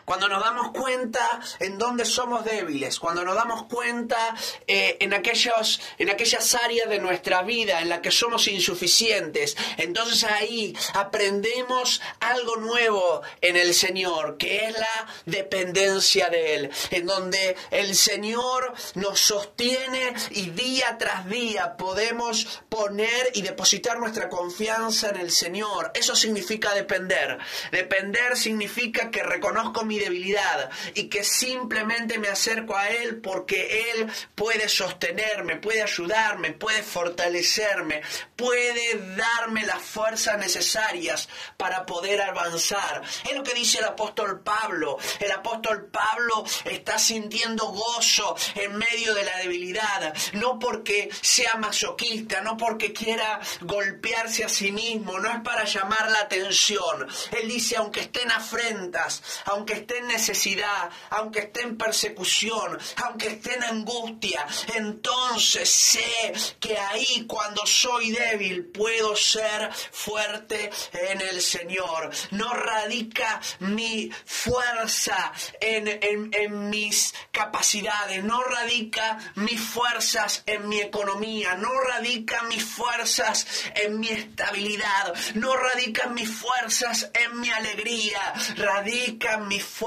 cuando 0.09 0.27
nos 0.27 0.43
damos 0.43 0.71
cuenta 0.71 1.39
en 1.59 1.77
dónde 1.77 2.03
somos 2.03 2.43
débiles, 2.43 2.99
cuando 2.99 3.23
nos 3.23 3.35
damos 3.35 3.65
cuenta 3.65 4.35
eh, 4.65 4.97
en, 5.01 5.13
aquellos, 5.13 5.79
en 5.99 6.09
aquellas 6.09 6.55
áreas 6.55 6.89
de 6.89 6.97
nuestra 6.97 7.43
vida 7.43 7.79
en 7.79 7.89
las 7.89 7.99
que 7.99 8.09
somos 8.09 8.47
insuficientes, 8.47 9.55
entonces 9.77 10.23
ahí 10.23 10.75
aprendemos 10.95 12.01
algo 12.21 12.55
nuevo 12.55 13.21
en 13.39 13.55
el 13.55 13.75
Señor, 13.75 14.37
que 14.37 14.65
es 14.65 14.73
la 14.73 15.07
dependencia 15.27 16.27
de 16.29 16.55
Él, 16.55 16.71
en 16.89 17.05
donde 17.05 17.55
el 17.69 17.93
Señor 17.93 18.73
nos 18.95 19.19
sostiene 19.19 20.15
y 20.31 20.49
día 20.49 20.97
tras 20.97 21.29
día 21.29 21.77
podemos 21.77 22.63
poner 22.67 23.29
y 23.35 23.43
depositar 23.43 23.99
nuestra 23.99 24.27
confianza 24.27 25.09
en 25.09 25.17
el 25.17 25.29
Señor. 25.29 25.91
Eso 25.93 26.15
significa 26.15 26.73
depender. 26.73 27.37
Depender 27.71 28.35
significa 28.35 29.11
que 29.11 29.21
reconozco 29.21 29.85
mi 29.85 29.98
debilidad 29.99 30.69
y 30.93 31.09
que 31.09 31.23
simplemente 31.23 32.17
me 32.17 32.29
acerco 32.29 32.75
a 32.75 32.89
Él 32.89 33.17
porque 33.21 33.91
Él 33.91 34.11
puede 34.35 34.67
sostenerme, 34.69 35.57
puede 35.57 35.83
ayudarme, 35.83 36.53
puede 36.53 36.83
fortalecerme, 36.83 38.01
puede 38.35 39.15
darme 39.15 39.65
las 39.65 39.81
fuerzas 39.81 40.37
necesarias 40.37 41.29
para 41.57 41.85
poder 41.85 42.21
avanzar. 42.21 43.01
Es 43.29 43.35
lo 43.35 43.43
que 43.43 43.53
dice 43.53 43.79
el 43.79 43.85
apóstol 43.85 44.41
Pablo. 44.41 44.97
El 45.19 45.31
apóstol 45.31 45.89
Pablo 45.91 46.45
está 46.65 46.97
sintiendo 46.97 47.67
gozo 47.67 48.35
en 48.55 48.77
medio 48.77 49.13
de 49.13 49.23
la 49.23 49.37
debilidad, 49.37 50.13
no 50.33 50.59
porque 50.59 51.09
sea 51.21 51.55
masoquista, 51.55 52.41
no 52.41 52.57
porque 52.57 52.93
quiera 52.93 53.39
golpearse 53.61 54.45
a 54.45 54.49
sí 54.49 54.71
mismo, 54.71 55.19
no 55.19 55.29
es 55.29 55.41
para 55.41 55.65
llamar 55.65 56.09
la 56.11 56.19
atención. 56.19 57.07
Él 57.31 57.47
dice, 57.47 57.77
aunque 57.77 58.01
estén 58.01 58.31
afrentas, 58.31 59.21
aunque 59.45 59.73
esté 59.89 59.97
en 59.97 60.07
necesidad, 60.07 60.89
aunque 61.09 61.39
esté 61.39 61.61
en 61.61 61.77
persecución, 61.77 62.77
aunque 63.03 63.27
esté 63.27 63.55
en 63.55 63.63
angustia, 63.63 64.45
entonces 64.75 65.69
sé 65.69 66.33
que 66.59 66.77
ahí 66.77 67.25
cuando 67.27 67.65
soy 67.65 68.11
débil 68.11 68.65
puedo 68.65 69.15
ser 69.15 69.73
fuerte 69.73 70.69
en 70.93 71.21
el 71.21 71.41
Señor. 71.41 72.11
No 72.31 72.53
radica 72.53 73.41
mi 73.59 74.11
fuerza 74.25 75.31
en, 75.59 75.99
en 76.01 76.69
mis 76.69 77.13
capacidades, 77.31 78.23
no 78.23 78.43
radica 78.43 79.17
mis 79.35 79.59
fuerzas 79.59 80.43
en 80.45 80.69
mi 80.69 80.81
economía, 80.81 81.55
no 81.55 81.71
radica 81.81 82.43
mis 82.43 82.63
fuerzas 82.63 83.47
en 83.73 83.99
mi 83.99 84.09
estabilidad, 84.09 85.15
no 85.33 85.55
radican 85.55 86.13
mis 86.13 86.29
fuerzas 86.29 87.09
en 87.13 87.39
mi 87.39 87.49
alegría, 87.49 88.33
radican 88.55 89.47
mis 89.47 89.63
fuerzas 89.63 89.78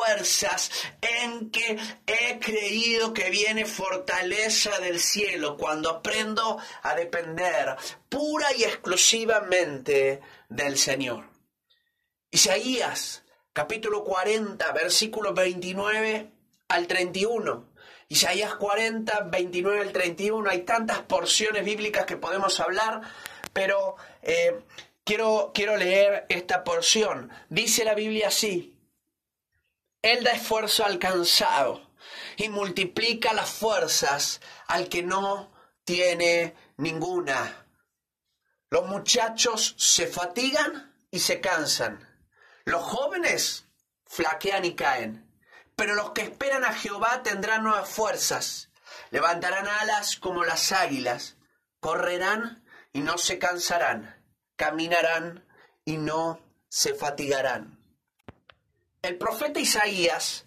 en 1.00 1.50
que 1.50 1.78
he 2.06 2.38
creído 2.38 3.12
que 3.12 3.30
viene 3.30 3.66
fortaleza 3.66 4.78
del 4.78 5.00
cielo 5.00 5.56
cuando 5.56 5.90
aprendo 5.90 6.58
a 6.82 6.94
depender 6.94 7.76
pura 8.08 8.46
y 8.56 8.64
exclusivamente 8.64 10.20
del 10.48 10.78
Señor. 10.78 11.28
Isaías 12.30 13.22
capítulo 13.52 14.02
40, 14.04 14.72
versículo 14.72 15.34
29 15.34 16.30
al 16.68 16.86
31. 16.86 17.72
Isaías 18.08 18.54
40, 18.54 19.28
29 19.30 19.80
al 19.80 19.92
31. 19.92 20.50
Hay 20.50 20.62
tantas 20.62 21.00
porciones 21.00 21.64
bíblicas 21.64 22.06
que 22.06 22.16
podemos 22.16 22.60
hablar, 22.60 23.02
pero 23.52 23.96
eh, 24.22 24.60
quiero, 25.04 25.52
quiero 25.54 25.76
leer 25.76 26.26
esta 26.28 26.64
porción. 26.64 27.30
Dice 27.48 27.84
la 27.84 27.94
Biblia 27.94 28.28
así. 28.28 28.71
Él 30.02 30.24
da 30.24 30.32
esfuerzo 30.32 30.84
al 30.84 30.98
cansado 30.98 31.88
y 32.36 32.48
multiplica 32.48 33.32
las 33.32 33.50
fuerzas 33.50 34.40
al 34.66 34.88
que 34.88 35.04
no 35.04 35.52
tiene 35.84 36.56
ninguna. 36.76 37.66
Los 38.68 38.86
muchachos 38.86 39.74
se 39.78 40.08
fatigan 40.08 40.92
y 41.10 41.20
se 41.20 41.40
cansan. 41.40 42.08
Los 42.64 42.82
jóvenes 42.82 43.66
flaquean 44.06 44.64
y 44.64 44.74
caen. 44.74 45.28
Pero 45.76 45.94
los 45.94 46.10
que 46.10 46.22
esperan 46.22 46.64
a 46.64 46.72
Jehová 46.72 47.22
tendrán 47.22 47.62
nuevas 47.62 47.88
fuerzas. 47.88 48.70
Levantarán 49.10 49.68
alas 49.68 50.16
como 50.16 50.44
las 50.44 50.72
águilas. 50.72 51.36
Correrán 51.80 52.64
y 52.92 53.00
no 53.00 53.18
se 53.18 53.38
cansarán. 53.38 54.20
Caminarán 54.56 55.46
y 55.84 55.96
no 55.96 56.40
se 56.68 56.94
fatigarán. 56.94 57.81
El 59.04 59.16
profeta 59.16 59.58
Isaías 59.58 60.44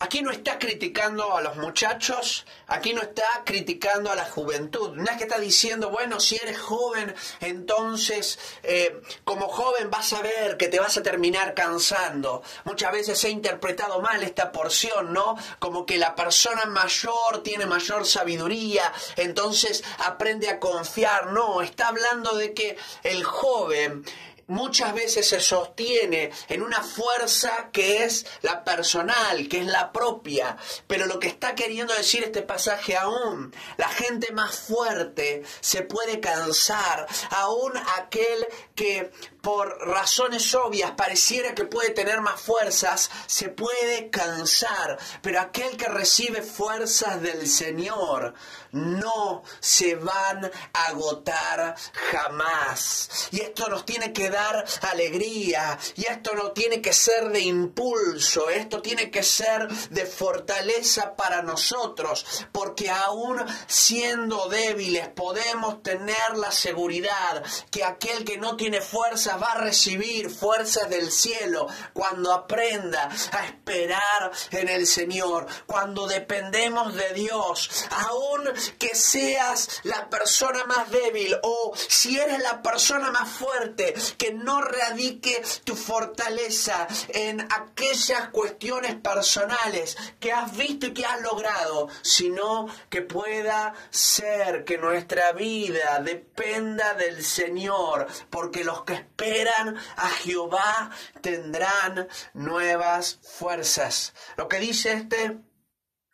Aquí 0.00 0.20
no 0.20 0.32
está 0.32 0.58
criticando 0.58 1.34
a 1.34 1.40
los 1.40 1.56
muchachos, 1.56 2.44
aquí 2.66 2.92
no 2.92 3.00
está 3.00 3.24
criticando 3.42 4.10
a 4.10 4.14
la 4.14 4.26
juventud. 4.26 4.90
No 4.96 5.04
es 5.04 5.16
que 5.16 5.22
está 5.22 5.38
diciendo, 5.38 5.88
bueno, 5.88 6.20
si 6.20 6.36
eres 6.36 6.58
joven, 6.58 7.14
entonces 7.40 8.38
eh, 8.64 9.00
como 9.24 9.48
joven 9.48 9.90
vas 9.90 10.12
a 10.12 10.20
ver 10.20 10.58
que 10.58 10.68
te 10.68 10.80
vas 10.80 10.98
a 10.98 11.02
terminar 11.02 11.54
cansando. 11.54 12.42
Muchas 12.64 12.92
veces 12.92 13.24
he 13.24 13.30
interpretado 13.30 14.02
mal 14.02 14.22
esta 14.22 14.52
porción, 14.52 15.14
¿no? 15.14 15.36
Como 15.58 15.86
que 15.86 15.96
la 15.96 16.14
persona 16.14 16.66
mayor 16.66 17.42
tiene 17.42 17.64
mayor 17.64 18.04
sabiduría, 18.04 18.92
entonces 19.16 19.82
aprende 20.04 20.50
a 20.50 20.60
confiar. 20.60 21.28
No, 21.28 21.62
está 21.62 21.88
hablando 21.88 22.36
de 22.36 22.52
que 22.52 22.76
el 23.04 23.24
joven 23.24 24.04
muchas 24.46 24.94
veces 24.94 25.28
se 25.28 25.40
sostiene 25.40 26.30
en 26.48 26.62
una 26.62 26.82
fuerza 26.82 27.70
que 27.72 28.04
es 28.04 28.26
la 28.42 28.64
personal, 28.64 29.48
que 29.48 29.60
es 29.60 29.66
la 29.66 29.92
propia. 29.92 30.56
Pero 30.86 31.06
lo 31.06 31.18
que 31.18 31.28
está 31.28 31.54
queriendo 31.54 31.94
decir 31.94 32.24
este 32.24 32.42
pasaje 32.42 32.96
aún, 32.96 33.54
la 33.76 33.88
gente 33.88 34.32
más 34.32 34.56
fuerte 34.56 35.42
se 35.60 35.82
puede 35.82 36.20
cansar, 36.20 37.06
aún 37.30 37.72
aquel 37.96 38.46
que 38.74 39.12
por 39.40 39.78
razones 39.86 40.54
obvias 40.54 40.92
pareciera 40.92 41.54
que 41.54 41.64
puede 41.64 41.90
tener 41.90 42.20
más 42.20 42.40
fuerzas, 42.40 43.10
se 43.26 43.50
puede 43.50 44.08
cansar, 44.10 44.98
pero 45.20 45.40
aquel 45.40 45.76
que 45.76 45.86
recibe 45.86 46.42
fuerzas 46.42 47.20
del 47.20 47.46
Señor 47.46 48.34
no 48.72 49.42
se 49.60 49.94
van 49.94 50.50
a 50.72 50.84
agotar 50.86 51.76
jamás. 52.10 53.28
Y 53.30 53.40
esto 53.40 53.68
nos 53.68 53.84
tiene 53.84 54.12
que 54.12 54.30
dar 54.34 54.64
alegría, 54.82 55.78
y 55.96 56.04
esto 56.06 56.34
no 56.34 56.52
tiene 56.52 56.82
que 56.82 56.92
ser 56.92 57.30
de 57.30 57.40
impulso, 57.40 58.50
esto 58.50 58.82
tiene 58.82 59.10
que 59.10 59.22
ser 59.22 59.68
de 59.90 60.04
fortaleza 60.06 61.14
para 61.14 61.42
nosotros, 61.42 62.26
porque 62.52 62.90
aún 62.90 63.42
siendo 63.66 64.48
débiles 64.48 65.08
podemos 65.08 65.82
tener 65.82 66.36
la 66.36 66.50
seguridad 66.50 67.44
que 67.70 67.84
aquel 67.84 68.24
que 68.24 68.38
no 68.38 68.56
tiene 68.56 68.80
fuerza 68.80 69.36
va 69.36 69.52
a 69.52 69.60
recibir 69.62 70.30
fuerzas 70.30 70.88
del 70.90 71.10
cielo 71.10 71.66
cuando 71.92 72.32
aprenda 72.32 73.08
a 73.32 73.46
esperar 73.46 74.32
en 74.50 74.68
el 74.68 74.86
Señor, 74.86 75.46
cuando 75.66 76.06
dependemos 76.06 76.94
de 76.94 77.12
Dios, 77.14 77.86
aun 77.90 78.42
que 78.78 78.94
seas 78.94 79.80
la 79.84 80.08
persona 80.10 80.64
más 80.64 80.90
débil 80.90 81.36
o 81.42 81.72
si 81.76 82.18
eres 82.18 82.40
la 82.40 82.62
persona 82.62 83.10
más 83.10 83.28
fuerte, 83.28 83.94
no 84.32 84.60
radique 84.60 85.42
tu 85.64 85.76
fortaleza 85.76 86.86
en 87.08 87.40
aquellas 87.40 88.28
cuestiones 88.30 88.96
personales 88.96 89.96
que 90.20 90.32
has 90.32 90.56
visto 90.56 90.86
y 90.86 90.94
que 90.94 91.06
has 91.06 91.20
logrado, 91.20 91.88
sino 92.02 92.66
que 92.88 93.02
pueda 93.02 93.74
ser 93.90 94.64
que 94.64 94.78
nuestra 94.78 95.32
vida 95.32 96.00
dependa 96.00 96.94
del 96.94 97.24
Señor, 97.24 98.06
porque 98.30 98.64
los 98.64 98.82
que 98.84 98.94
esperan 98.94 99.76
a 99.96 100.08
Jehová 100.08 100.90
tendrán 101.20 102.08
nuevas 102.32 103.18
fuerzas. 103.22 104.14
Lo 104.36 104.48
que 104.48 104.58
dice 104.58 104.92
este 104.92 105.38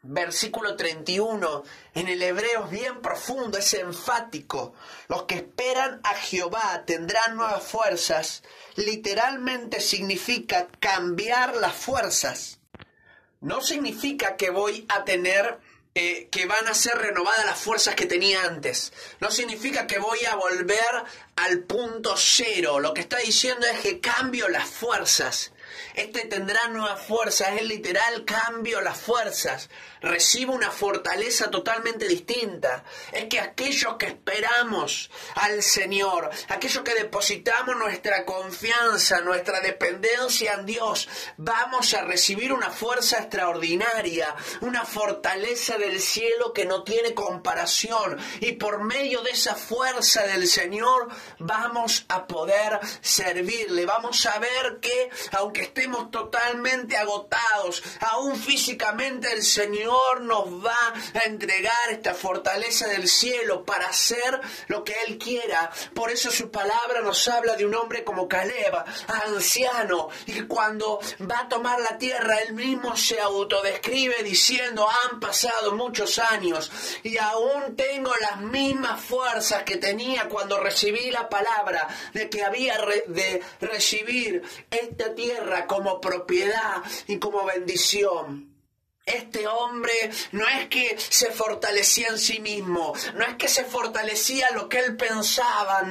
versículo 0.03 0.77
31 0.77 1.63
en 1.95 2.09
el 2.09 2.23
hebreo 2.23 2.65
es 2.65 2.71
bien 2.71 3.01
profundo, 3.01 3.59
es 3.59 3.75
enfático. 3.75 4.75
Los 5.09 5.25
que 5.25 5.37
esperan 5.37 6.01
a 6.05 6.15
Jehová 6.15 6.85
tendrán 6.87 7.37
nuevas 7.37 7.63
fuerzas. 7.63 8.43
Literalmente 8.77 9.81
significa 9.81 10.69
cambiar 10.79 11.57
las 11.57 11.75
fuerzas. 11.75 12.61
No 13.41 13.61
significa 13.61 14.37
que 14.37 14.51
voy 14.51 14.87
a 14.89 15.05
tener 15.05 15.59
eh, 15.95 16.29
que 16.31 16.47
van 16.47 16.69
a 16.69 16.75
ser 16.75 16.97
renovadas 16.99 17.45
las 17.47 17.59
fuerzas 17.59 17.95
que 17.95 18.07
tenía 18.07 18.45
antes. 18.45 18.93
No 19.19 19.31
significa 19.31 19.87
que 19.87 19.99
voy 19.99 20.25
a 20.25 20.37
volver 20.37 21.05
al 21.37 21.65
punto 21.65 22.15
cero. 22.17 22.79
Lo 22.79 22.95
que 22.95 23.01
está 23.01 23.19
diciendo 23.19 23.67
es 23.67 23.81
que 23.81 24.01
cambio 24.01 24.49
las 24.49 24.69
fuerzas. 24.69 25.53
Este 25.95 26.27
tendrá 26.27 26.69
nuevas 26.69 27.03
fuerzas, 27.03 27.53
es 27.57 27.63
literal 27.63 28.25
cambio 28.25 28.81
las 28.81 28.99
fuerzas 28.99 29.69
recibe 30.01 30.53
una 30.53 30.71
fortaleza 30.71 31.51
totalmente 31.51 32.09
distinta. 32.09 32.85
Es 33.13 33.27
que 33.27 33.41
aquellos 33.41 33.97
que 33.97 34.07
esperamos 34.07 35.11
al 35.35 35.63
Señor, 35.63 36.31
aquellos 36.49 36.83
que 36.83 36.95
depositamos 36.95 37.77
nuestra 37.77 38.25
confianza, 38.25 39.21
nuestra 39.21 39.61
dependencia 39.61 40.55
en 40.55 40.67
Dios, 40.67 41.09
vamos 41.37 41.95
a 41.95 42.03
recibir 42.03 42.53
una 42.53 42.71
fuerza 42.71 43.19
extraordinaria, 43.19 44.35
una 44.61 44.85
fortaleza 44.85 45.77
del 45.77 46.01
cielo 46.01 46.53
que 46.53 46.65
no 46.65 46.83
tiene 46.83 47.15
comparación. 47.15 48.19
Y 48.41 48.53
por 48.53 48.83
medio 48.83 49.23
de 49.23 49.31
esa 49.31 49.55
fuerza 49.55 50.23
del 50.23 50.47
Señor 50.49 51.09
vamos 51.39 52.05
a 52.09 52.27
poder 52.27 52.81
servirle. 53.01 53.85
Vamos 53.87 54.25
a 54.27 54.39
ver 54.39 54.79
que 54.81 55.11
aunque 55.33 55.63
estemos 55.71 56.11
totalmente 56.11 56.97
agotados, 56.97 57.83
aún 58.01 58.37
físicamente 58.37 59.33
el 59.33 59.43
Señor 59.45 60.21
nos 60.23 60.47
va 60.65 60.95
a 61.15 61.27
entregar 61.27 61.91
esta 61.91 62.13
fortaleza 62.13 62.89
del 62.89 63.09
cielo 63.09 63.65
para 63.65 63.87
hacer 63.87 64.41
lo 64.67 64.83
que 64.83 64.95
Él 65.07 65.17
quiera. 65.17 65.71
Por 65.95 66.11
eso 66.11 66.31
su 66.31 66.51
palabra 66.51 67.03
nos 67.03 67.29
habla 67.29 67.55
de 67.55 67.65
un 67.65 67.75
hombre 67.75 68.03
como 68.03 68.27
Caleb, 68.27 68.75
anciano, 69.07 70.09
y 70.27 70.43
cuando 70.43 71.01
va 71.31 71.41
a 71.41 71.49
tomar 71.49 71.81
la 71.81 71.99
tierra, 71.99 72.39
él 72.41 72.55
mismo 72.55 72.97
se 72.97 73.21
autodescribe 73.21 74.23
diciendo, 74.25 74.89
han 75.05 75.21
pasado 75.21 75.73
muchos 75.77 76.19
años 76.19 76.71
y 77.03 77.17
aún 77.17 77.77
tengo 77.77 78.13
las 78.21 78.41
mismas 78.41 79.01
fuerzas 79.01 79.63
que 79.63 79.77
tenía 79.77 80.29
cuando 80.29 80.59
recibí 80.59 81.11
la 81.11 81.29
palabra 81.29 81.87
de 82.13 82.29
que 82.29 82.43
había 82.43 82.77
de 83.07 83.43
recibir 83.61 84.43
esta 84.71 85.15
tierra 85.15 85.60
como 85.67 86.01
propiedad 86.01 86.83
y 87.07 87.19
como 87.19 87.45
bendición. 87.45 88.50
Este 89.17 89.47
hombre 89.47 89.93
no 90.33 90.47
es 90.47 90.69
que 90.69 90.97
se 90.99 91.31
fortalecía 91.31 92.09
en 92.09 92.19
sí 92.19 92.41
mismo, 92.41 92.95
no 93.15 93.25
es 93.25 93.35
que 93.37 93.49
se 93.49 93.65
fortalecía 93.65 94.51
lo 94.53 94.69
que 94.69 94.79
él 94.79 94.97
pensaba 94.97 95.83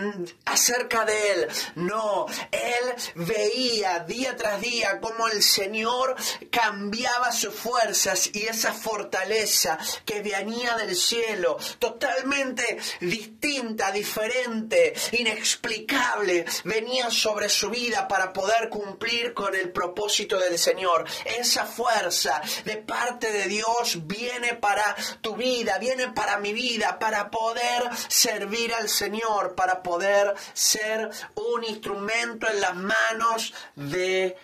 acerca 0.46 1.06
de 1.06 1.32
él, 1.32 1.48
no, 1.76 2.26
él 2.52 2.96
veía 3.16 4.00
día 4.00 4.36
tras 4.36 4.62
día 4.62 5.00
cómo 5.00 5.28
el 5.28 5.44
Señor 5.44 6.16
cambiaba 6.52 7.32
sus 7.32 7.54
fuerzas 7.54 8.30
y 8.34 8.44
esa 8.44 8.74
fortaleza 8.74 9.78
que 10.06 10.22
venía 10.22 10.76
del 10.76 10.96
cielo, 10.96 11.58
totalmente 11.80 12.78
distinta, 13.02 13.92
diferente, 13.92 14.94
inexplicable, 15.12 16.46
venía 16.64 17.10
sobre 17.10 17.50
su 17.50 17.70
vida 17.70 18.08
para 18.08 18.34
poder 18.34 18.70
cumplir 18.70 19.34
con 19.34 19.56
el 19.56 19.72
propósito 19.72 20.40
del 20.40 20.58
Señor. 20.58 21.06
Esa 21.26 21.66
fuerza 21.66 22.42
de 22.66 22.78
parte 22.78 23.09
de 23.18 23.48
Dios 23.48 24.06
viene 24.06 24.56
para 24.56 24.96
tu 25.22 25.36
vida, 25.36 25.78
viene 25.80 26.12
para 26.12 26.38
mi 26.38 26.54
vida, 26.54 27.00
para 27.00 27.32
poder 27.32 27.84
servir 28.08 28.74
al 28.74 28.90
Señor, 28.90 29.56
para 29.56 29.82
poder 29.82 30.34
ser 30.54 31.10
un 31.36 31.64
instrumento 31.64 32.48
en 32.50 32.62
las 32.62 32.76
manos 32.76 33.54
del 33.76 34.36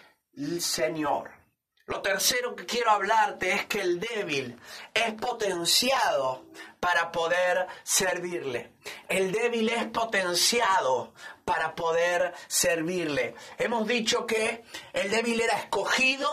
Señor. 0.60 1.32
Lo 1.88 2.02
tercero 2.02 2.56
que 2.56 2.66
quiero 2.66 2.90
hablarte 2.90 3.52
es 3.52 3.66
que 3.68 3.82
el 3.82 4.00
débil 4.00 4.60
es 4.92 5.14
potenciado 5.14 6.48
para 6.80 7.12
poder 7.12 7.68
servirle. 7.84 8.74
El 9.08 9.32
débil 9.32 9.70
es 9.70 9.86
potenciado 9.90 11.14
para 11.46 11.76
poder 11.76 12.34
servirle. 12.48 13.36
Hemos 13.60 13.88
dicho 13.88 14.26
que 14.26 14.64
el 14.94 15.12
débil 15.12 15.40
era 15.40 15.58
escogido, 15.58 16.28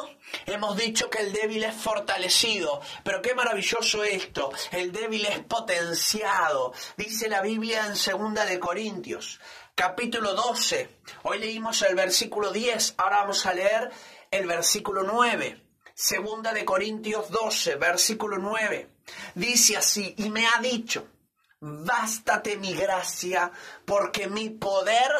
hemos 0.47 0.77
dicho 0.77 1.11
que 1.11 1.19
el 1.19 1.33
débil 1.33 1.63
es 1.65 1.75
fortalecido, 1.75 2.81
pero 3.05 3.21
qué 3.21 3.35
maravilloso 3.35 4.03
esto, 4.03 4.51
el 4.73 4.91
débil 4.91 5.27
es 5.27 5.41
potenciado. 5.41 6.73
Dice 6.97 7.29
la 7.29 7.43
Biblia 7.43 7.87
en 7.87 7.97
segunda 7.97 8.47
de 8.47 8.59
Corintios, 8.59 9.39
capítulo 9.75 10.33
12. 10.33 10.89
Hoy 11.25 11.39
leímos 11.39 11.83
el 11.83 11.95
versículo 11.95 12.51
10, 12.51 12.95
ahora 12.97 13.19
vamos 13.19 13.45
a 13.45 13.53
leer 13.53 13.91
el 14.31 14.47
versículo 14.47 15.03
9. 15.03 15.61
Segunda 15.95 16.55
de 16.55 16.65
Corintios 16.65 17.31
12, 17.31 17.77
versículo 17.77 18.39
9. 18.39 18.89
Dice 19.35 19.77
así, 19.77 20.15
y 20.17 20.31
me 20.31 20.47
ha 20.47 20.59
dicho, 20.63 21.07
bástate 21.63 22.57
mi 22.57 22.75
gracia, 22.75 23.53
porque 23.87 24.27
mi 24.27 24.51
poder 24.51 25.13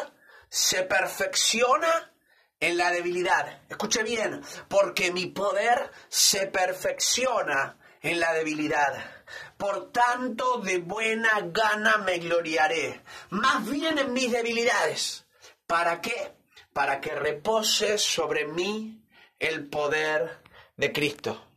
se 0.49 0.83
perfecciona 0.83 2.13
en 2.59 2.77
la 2.77 2.91
debilidad. 2.91 3.61
Escuche 3.69 4.03
bien, 4.03 4.41
porque 4.67 5.11
mi 5.11 5.27
poder 5.27 5.89
se 6.09 6.47
perfecciona 6.47 7.77
en 8.01 8.19
la 8.19 8.33
debilidad. 8.33 9.23
Por 9.57 9.91
tanto, 9.91 10.57
de 10.57 10.79
buena 10.79 11.31
gana 11.45 11.97
me 11.99 12.17
gloriaré, 12.19 13.01
más 13.29 13.65
bien 13.69 13.97
en 13.97 14.11
mis 14.11 14.31
debilidades. 14.31 15.25
¿Para 15.65 16.01
qué? 16.01 16.35
Para 16.73 16.99
que 16.99 17.15
repose 17.15 17.97
sobre 17.97 18.45
mí 18.47 19.01
el 19.39 19.69
poder 19.69 20.41
de 20.75 20.91
Cristo. 20.91 21.52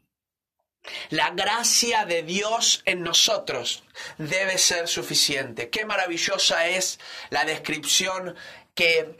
La 1.11 1.31
gracia 1.31 2.05
de 2.05 2.23
Dios 2.23 2.83
en 2.85 3.03
nosotros 3.03 3.85
debe 4.19 4.59
ser 4.59 4.89
suficiente. 4.89 5.71
Qué 5.71 5.85
maravillosa 5.85 6.67
es 6.69 6.99
la 7.31 7.45
descripción 7.45 8.35
que 8.75 9.17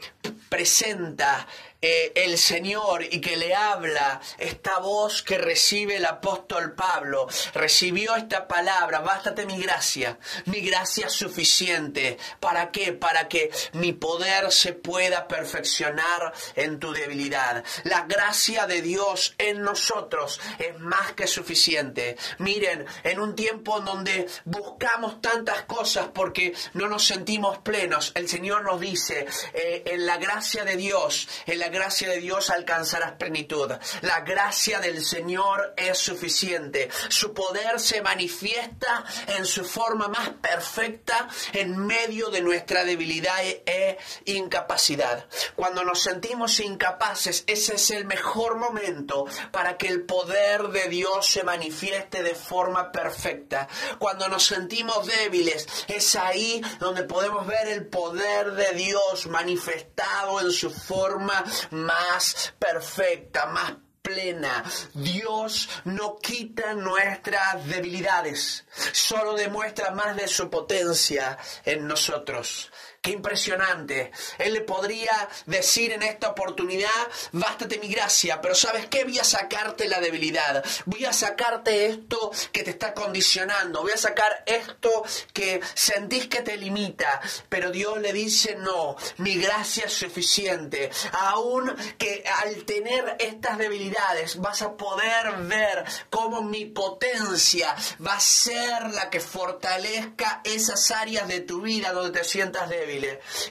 presenta 0.49 1.47
eh, 1.89 2.11
el 2.15 2.37
Señor 2.37 3.01
y 3.01 3.21
que 3.21 3.37
le 3.37 3.55
habla 3.55 4.19
esta 4.37 4.79
voz 4.79 5.23
que 5.23 5.37
recibe 5.37 5.95
el 5.95 6.05
apóstol 6.05 6.73
Pablo, 6.73 7.29
recibió 7.53 8.17
esta 8.17 8.45
palabra, 8.45 8.99
bástate 8.99 9.45
mi 9.45 9.57
gracia, 9.57 10.19
mi 10.47 10.59
gracia 10.59 11.07
suficiente. 11.07 12.17
¿Para 12.41 12.71
qué? 12.71 12.91
Para 12.91 13.29
que 13.29 13.51
mi 13.71 13.93
poder 13.93 14.51
se 14.51 14.73
pueda 14.73 15.29
perfeccionar 15.29 16.33
en 16.55 16.77
tu 16.77 16.91
debilidad. 16.91 17.63
La 17.85 18.01
gracia 18.01 18.67
de 18.67 18.81
Dios 18.81 19.33
en 19.37 19.61
nosotros 19.61 20.41
es 20.59 20.77
más 20.81 21.13
que 21.13 21.25
suficiente. 21.25 22.17
Miren, 22.39 22.85
en 23.05 23.21
un 23.21 23.33
tiempo 23.33 23.77
en 23.77 23.85
donde 23.85 24.27
buscamos 24.43 25.21
tantas 25.21 25.61
cosas 25.61 26.09
porque 26.13 26.53
no 26.73 26.89
nos 26.89 27.05
sentimos 27.05 27.59
plenos, 27.59 28.11
el 28.13 28.27
Señor 28.27 28.65
nos 28.65 28.81
dice, 28.81 29.25
eh, 29.53 29.83
en 29.85 30.05
la 30.05 30.17
gracia 30.17 30.65
de 30.65 30.75
Dios, 30.75 31.29
en 31.45 31.59
la 31.59 31.69
gracia 31.77 32.09
de 32.09 32.19
Dios 32.19 32.49
alcanzarás 32.49 33.11
plenitud. 33.13 33.71
La 34.01 34.21
gracia 34.21 34.79
del 34.79 35.05
Señor 35.05 35.75
es 35.77 35.99
suficiente. 35.99 36.89
Su 37.09 37.35
poder 37.35 37.79
se 37.79 38.01
manifiesta 38.01 39.05
en 39.27 39.45
su 39.45 39.63
forma 39.63 40.07
más 40.07 40.29
perfecta 40.41 41.27
en 41.53 41.77
medio 41.77 42.29
de 42.29 42.41
nuestra 42.41 42.83
debilidad 42.83 43.43
e 43.43 43.99
incapacidad. 44.25 45.27
Cuando 45.55 45.83
nos 45.83 46.01
sentimos 46.01 46.59
incapaces, 46.59 47.43
ese 47.45 47.75
es 47.75 47.91
el 47.91 48.05
mejor 48.05 48.55
momento 48.57 49.25
para 49.51 49.77
que 49.77 49.87
el 49.87 50.01
poder 50.01 50.69
de 50.69 50.89
Dios 50.89 51.27
se 51.27 51.43
manifieste 51.43 52.23
de 52.23 52.33
forma 52.33 52.91
perfecta. 52.91 53.67
Cuando 53.99 54.27
nos 54.29 54.47
sentimos 54.47 55.05
débiles, 55.05 55.67
es 55.87 56.15
ahí 56.15 56.59
donde 56.79 57.03
podemos 57.03 57.45
ver 57.45 57.67
el 57.67 57.85
poder 57.85 58.53
de 58.53 58.71
Dios 58.73 59.27
manifestado 59.27 60.41
en 60.41 60.51
su 60.51 60.71
forma 60.71 61.43
más 61.71 62.53
perfecta, 62.59 63.45
más 63.47 63.73
plena. 64.01 64.63
Dios 64.93 65.69
no 65.83 66.17
quita 66.17 66.73
nuestras 66.73 67.65
debilidades, 67.67 68.65
solo 68.93 69.33
demuestra 69.33 69.91
más 69.91 70.15
de 70.15 70.27
su 70.27 70.49
potencia 70.49 71.37
en 71.65 71.87
nosotros. 71.87 72.71
Qué 73.01 73.11
impresionante. 73.11 74.11
Él 74.37 74.53
le 74.53 74.61
podría 74.61 75.29
decir 75.45 75.93
en 75.93 76.03
esta 76.03 76.29
oportunidad, 76.29 76.89
bástate 77.31 77.79
mi 77.79 77.87
gracia, 77.87 78.41
pero 78.41 78.55
¿sabes 78.55 78.87
qué? 78.87 79.03
Voy 79.03 79.19
a 79.19 79.23
sacarte 79.23 79.87
la 79.87 79.99
debilidad. 79.99 80.63
Voy 80.85 81.05
a 81.05 81.13
sacarte 81.13 81.85
esto 81.85 82.31
que 82.51 82.63
te 82.63 82.71
está 82.71 82.93
condicionando. 82.93 83.81
Voy 83.81 83.91
a 83.91 83.97
sacar 83.97 84.43
esto 84.45 85.03
que 85.31 85.61
sentís 85.73 86.27
que 86.27 86.41
te 86.41 86.57
limita. 86.57 87.21
Pero 87.49 87.71
Dios 87.71 87.99
le 88.01 88.11
dice, 88.11 88.55
no, 88.55 88.97
mi 89.17 89.37
gracia 89.37 89.85
es 89.85 89.93
suficiente. 89.93 90.89
Aún 91.13 91.73
que 91.97 92.23
al 92.43 92.65
tener 92.65 93.15
estas 93.19 93.57
debilidades 93.57 94.37
vas 94.41 94.61
a 94.61 94.75
poder 94.75 95.33
ver 95.43 95.85
cómo 96.09 96.41
mi 96.41 96.65
potencia 96.65 97.75
va 98.05 98.15
a 98.15 98.19
ser 98.19 98.91
la 98.91 99.09
que 99.09 99.19
fortalezca 99.19 100.41
esas 100.43 100.91
áreas 100.91 101.27
de 101.27 101.41
tu 101.41 101.61
vida 101.61 101.91
donde 101.93 102.19
te 102.19 102.25
sientas 102.25 102.69
débil. 102.69 102.96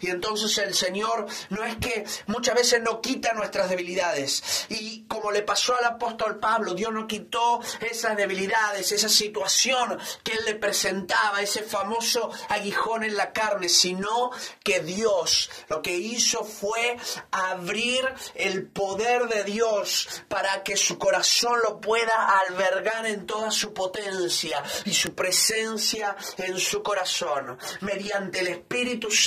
Y 0.00 0.10
entonces 0.10 0.56
el 0.58 0.74
Señor 0.74 1.26
no 1.50 1.64
es 1.64 1.76
que 1.76 2.04
muchas 2.26 2.54
veces 2.54 2.82
no 2.82 3.00
quita 3.00 3.32
nuestras 3.32 3.70
debilidades. 3.70 4.66
Y 4.68 5.04
como 5.04 5.30
le 5.30 5.42
pasó 5.42 5.76
al 5.76 5.84
apóstol 5.84 6.38
Pablo, 6.38 6.74
Dios 6.74 6.92
no 6.92 7.06
quitó 7.06 7.60
esas 7.80 8.16
debilidades, 8.16 8.92
esa 8.92 9.08
situación 9.08 9.98
que 10.22 10.32
él 10.32 10.44
le 10.44 10.54
presentaba, 10.54 11.40
ese 11.40 11.62
famoso 11.62 12.30
aguijón 12.48 13.04
en 13.04 13.16
la 13.16 13.32
carne, 13.32 13.68
sino 13.68 14.30
que 14.64 14.80
Dios 14.80 15.50
lo 15.68 15.82
que 15.82 15.96
hizo 15.96 16.44
fue 16.44 16.96
abrir 17.30 18.04
el 18.34 18.66
poder 18.66 19.28
de 19.28 19.44
Dios 19.44 20.08
para 20.28 20.62
que 20.62 20.76
su 20.76 20.98
corazón 20.98 21.60
lo 21.62 21.80
pueda 21.80 22.40
albergar 22.48 23.06
en 23.06 23.26
toda 23.26 23.50
su 23.50 23.72
potencia 23.72 24.62
y 24.84 24.94
su 24.94 25.14
presencia 25.14 26.16
en 26.38 26.58
su 26.58 26.82
corazón. 26.82 27.58
Mediante 27.80 28.40
el 28.40 28.48
Espíritu 28.48 29.10
Santo 29.10 29.25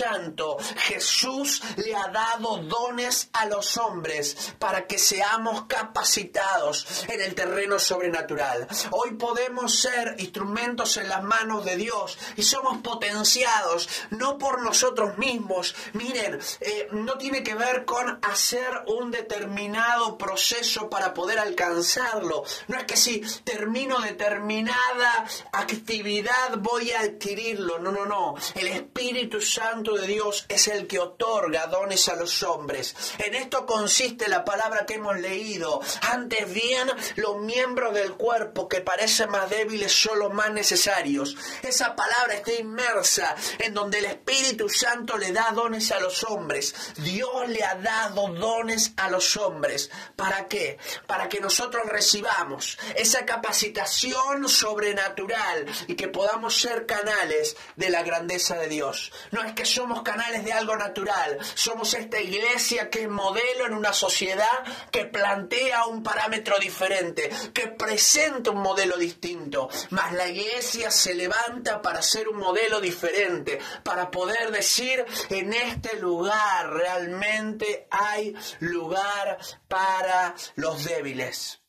Jesús 0.78 1.62
le 1.76 1.96
ha 1.96 2.08
dado 2.08 2.58
dones 2.58 3.30
a 3.34 3.46
los 3.46 3.78
hombres 3.78 4.54
para 4.58 4.88
que 4.88 4.98
seamos 4.98 5.64
capacitados 5.64 7.06
en 7.10 7.22
el 7.22 7.36
terreno 7.36 7.80
sobrenatural. 7.80 8.68
Hoy 8.92 9.16
podemos 9.16 9.76
ser 9.76 10.16
instrumentos 10.20 10.96
en 10.98 11.10
las 11.10 11.24
manos 11.24 11.66
de 11.66 11.76
Dios 11.76 12.18
y 12.38 12.44
somos 12.44 12.78
potenciados 12.78 13.90
no 14.12 14.38
por 14.38 14.62
nosotros 14.62 15.18
mismos. 15.18 15.76
Miren, 15.94 16.40
eh, 16.62 16.88
no 16.92 17.18
tiene 17.18 17.44
que 17.44 17.56
ver 17.56 17.84
con 17.84 18.20
hacer 18.22 18.70
un 18.88 19.12
determinado 19.12 20.18
proceso 20.18 20.90
para 20.90 21.14
poder 21.14 21.40
alcanzarlo. 21.40 22.44
No 22.68 22.78
es 22.78 22.86
que 22.86 22.96
si 22.96 23.22
termino 23.44 24.00
determinada 24.00 25.26
actividad 25.52 26.58
voy 26.58 26.92
a 26.92 27.02
adquirirlo. 27.02 27.80
No, 27.80 27.92
no, 27.92 28.06
no. 28.06 28.36
El 28.56 28.68
Espíritu 28.68 29.42
Santo 29.42 29.89
De 29.90 30.06
Dios 30.06 30.46
es 30.50 30.68
el 30.68 30.86
que 30.88 31.00
otorga 31.00 31.66
dones 31.68 32.08
a 32.10 32.16
los 32.16 32.44
hombres. 32.44 32.96
En 33.18 33.34
esto 33.34 33.66
consiste 33.66 34.28
la 34.28 34.46
palabra 34.46 34.86
que 34.86 34.96
hemos 34.96 35.20
leído. 35.20 35.82
Antes 36.02 36.54
bien, 36.54 36.88
los 37.16 37.40
miembros 37.40 37.94
del 37.94 38.14
cuerpo 38.14 38.68
que 38.68 38.82
parecen 38.82 39.32
más 39.32 39.50
débiles 39.50 39.92
son 39.92 40.20
los 40.20 40.32
más 40.32 40.52
necesarios. 40.52 41.36
Esa 41.64 41.96
palabra 41.96 42.36
está 42.36 42.54
inmersa 42.54 43.36
en 43.58 43.74
donde 43.74 44.00
el 44.00 44.06
Espíritu 44.06 44.70
Santo 44.70 45.18
le 45.18 45.32
da 45.32 45.52
dones 45.54 45.92
a 45.92 46.00
los 46.00 46.24
hombres. 46.24 46.76
Dios 46.98 47.48
le 47.48 47.64
ha 47.64 47.76
dado 47.76 48.28
dones 48.28 48.94
a 48.98 49.10
los 49.10 49.38
hombres. 49.38 49.90
¿Para 50.16 50.48
qué? 50.48 50.78
Para 51.08 51.30
que 51.30 51.40
nosotros 51.40 51.84
recibamos 51.88 52.78
esa 52.96 53.26
capacitación 53.26 54.48
sobrenatural 54.48 55.66
y 55.88 55.96
que 55.96 56.08
podamos 56.08 56.60
ser 56.60 56.86
canales 56.86 57.56
de 57.76 57.90
la 57.90 58.04
grandeza 58.04 58.56
de 58.58 58.68
Dios. 58.68 59.12
No 59.32 59.44
es 59.44 59.54
que 59.54 59.66
somos 59.80 60.02
canales 60.02 60.44
de 60.44 60.52
algo 60.52 60.76
natural, 60.76 61.38
somos 61.56 61.94
esta 61.94 62.20
iglesia 62.20 62.90
que 62.90 63.04
es 63.04 63.10
modelo 63.10 63.66
en 63.66 63.74
una 63.74 63.94
sociedad 63.94 64.46
que 64.92 65.06
plantea 65.06 65.86
un 65.86 66.04
parámetro 66.04 66.60
diferente, 66.60 67.30
que 67.54 67.68
presenta 67.68 68.52
un 68.52 68.62
modelo 68.62 68.98
distinto, 68.98 69.70
mas 69.92 70.12
la 70.12 70.28
iglesia 70.28 70.92
se 70.92 71.14
levanta 71.14 71.82
para 71.82 72.02
ser 72.02 72.28
un 72.28 72.40
modelo 72.40 72.82
diferente, 72.82 73.58
para 73.82 74.12
poder 74.12 74.52
decir 74.52 75.06
en 75.30 75.54
este 75.54 75.96
lugar 75.96 76.74
realmente 76.74 77.88
hay 77.90 78.36
lugar 78.60 79.38
para 79.70 80.36
los 80.56 80.84
débiles. 80.84 81.62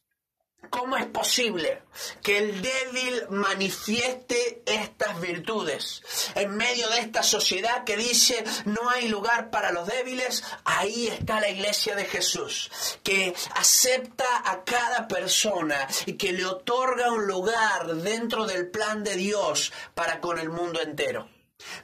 ¿Cómo 0.68 0.96
es 0.96 1.06
posible 1.06 1.82
que 2.22 2.38
el 2.38 2.62
débil 2.62 3.26
manifieste 3.30 4.62
estas 4.66 5.20
virtudes? 5.20 6.02
En 6.34 6.54
medio 6.56 6.88
de 6.90 7.00
esta 7.00 7.22
sociedad 7.22 7.84
que 7.84 7.96
dice 7.96 8.44
no 8.66 8.90
hay 8.90 9.08
lugar 9.08 9.50
para 9.50 9.72
los 9.72 9.86
débiles, 9.86 10.44
ahí 10.64 11.08
está 11.08 11.40
la 11.40 11.48
iglesia 11.48 11.96
de 11.96 12.04
Jesús, 12.04 12.70
que 13.02 13.34
acepta 13.54 14.26
a 14.44 14.62
cada 14.62 15.08
persona 15.08 15.88
y 16.06 16.14
que 16.14 16.32
le 16.32 16.44
otorga 16.44 17.10
un 17.10 17.26
lugar 17.26 17.94
dentro 17.96 18.44
del 18.46 18.70
plan 18.70 19.02
de 19.02 19.16
Dios 19.16 19.72
para 19.94 20.20
con 20.20 20.38
el 20.38 20.50
mundo 20.50 20.80
entero. 20.82 21.28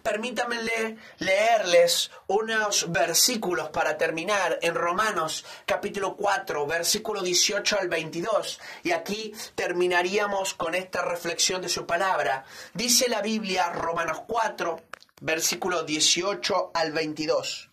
Permítanme 0.02 0.56
leerles 1.18 2.10
unos 2.26 2.90
versículos 2.92 3.68
para 3.70 3.96
terminar 3.96 4.58
en 4.62 4.74
Romanos 4.74 5.44
capítulo 5.64 6.16
4, 6.16 6.66
versículo 6.66 7.22
18 7.22 7.78
al 7.80 7.88
22. 7.88 8.60
Y 8.82 8.92
aquí 8.92 9.32
terminaríamos 9.54 10.54
con 10.54 10.74
esta 10.74 11.02
reflexión 11.02 11.62
de 11.62 11.68
su 11.68 11.86
palabra. 11.86 12.44
Dice 12.74 13.08
la 13.08 13.22
Biblia, 13.22 13.70
Romanos 13.70 14.22
4, 14.26 14.80
versículo 15.20 15.82
18 15.82 16.70
al 16.74 16.92
22. 16.92 17.70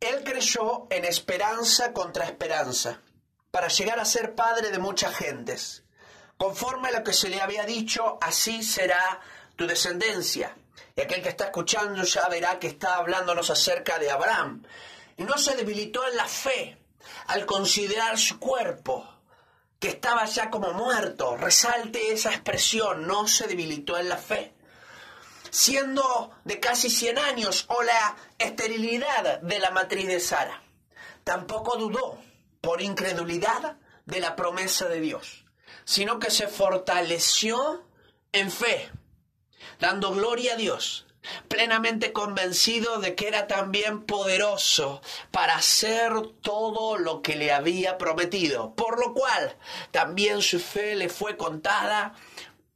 Él 0.00 0.22
creyó 0.24 0.86
en 0.90 1.04
esperanza 1.04 1.92
contra 1.92 2.26
esperanza, 2.26 3.00
para 3.50 3.68
llegar 3.68 3.98
a 3.98 4.04
ser 4.04 4.34
padre 4.34 4.70
de 4.70 4.78
muchas 4.78 5.14
gentes. 5.14 5.84
Conforme 6.36 6.88
a 6.88 6.98
lo 6.98 7.02
que 7.02 7.14
se 7.14 7.30
le 7.30 7.40
había 7.40 7.64
dicho, 7.64 8.18
así 8.20 8.62
será 8.62 9.20
tu 9.56 9.66
descendencia. 9.66 10.54
Y 10.94 11.02
aquel 11.02 11.22
que 11.22 11.28
está 11.28 11.46
escuchando 11.46 12.02
ya 12.02 12.28
verá 12.28 12.58
que 12.58 12.68
está 12.68 12.96
hablándonos 12.96 13.50
acerca 13.50 13.98
de 13.98 14.10
Abraham. 14.10 14.62
Y 15.16 15.24
no 15.24 15.36
se 15.38 15.54
debilitó 15.54 16.06
en 16.08 16.16
la 16.16 16.26
fe 16.26 16.78
al 17.28 17.46
considerar 17.46 18.18
su 18.18 18.38
cuerpo, 18.38 19.06
que 19.78 19.88
estaba 19.88 20.24
ya 20.24 20.50
como 20.50 20.72
muerto. 20.72 21.36
Resalte 21.36 22.12
esa 22.12 22.30
expresión, 22.30 23.06
no 23.06 23.26
se 23.28 23.46
debilitó 23.46 23.98
en 23.98 24.08
la 24.08 24.16
fe. 24.16 24.54
Siendo 25.50 26.32
de 26.44 26.60
casi 26.60 26.90
100 26.90 27.18
años 27.18 27.66
o 27.68 27.82
la 27.82 28.16
esterilidad 28.38 29.40
de 29.40 29.58
la 29.58 29.70
matriz 29.70 30.06
de 30.06 30.20
Sara. 30.20 30.62
Tampoco 31.24 31.76
dudó 31.76 32.18
por 32.60 32.82
incredulidad 32.82 33.76
de 34.06 34.20
la 34.20 34.36
promesa 34.36 34.88
de 34.88 35.00
Dios, 35.00 35.44
sino 35.84 36.18
que 36.18 36.30
se 36.30 36.48
fortaleció 36.48 37.84
en 38.32 38.50
fe 38.50 38.90
dando 39.78 40.12
gloria 40.12 40.54
a 40.54 40.56
Dios, 40.56 41.06
plenamente 41.48 42.12
convencido 42.12 42.98
de 42.98 43.14
que 43.14 43.28
era 43.28 43.46
también 43.46 44.04
poderoso 44.04 45.00
para 45.30 45.56
hacer 45.56 46.12
todo 46.40 46.98
lo 46.98 47.22
que 47.22 47.36
le 47.36 47.52
había 47.52 47.98
prometido, 47.98 48.74
por 48.74 48.98
lo 48.98 49.14
cual 49.14 49.56
también 49.90 50.42
su 50.42 50.60
fe 50.60 50.94
le 50.94 51.08
fue 51.08 51.36
contada 51.36 52.14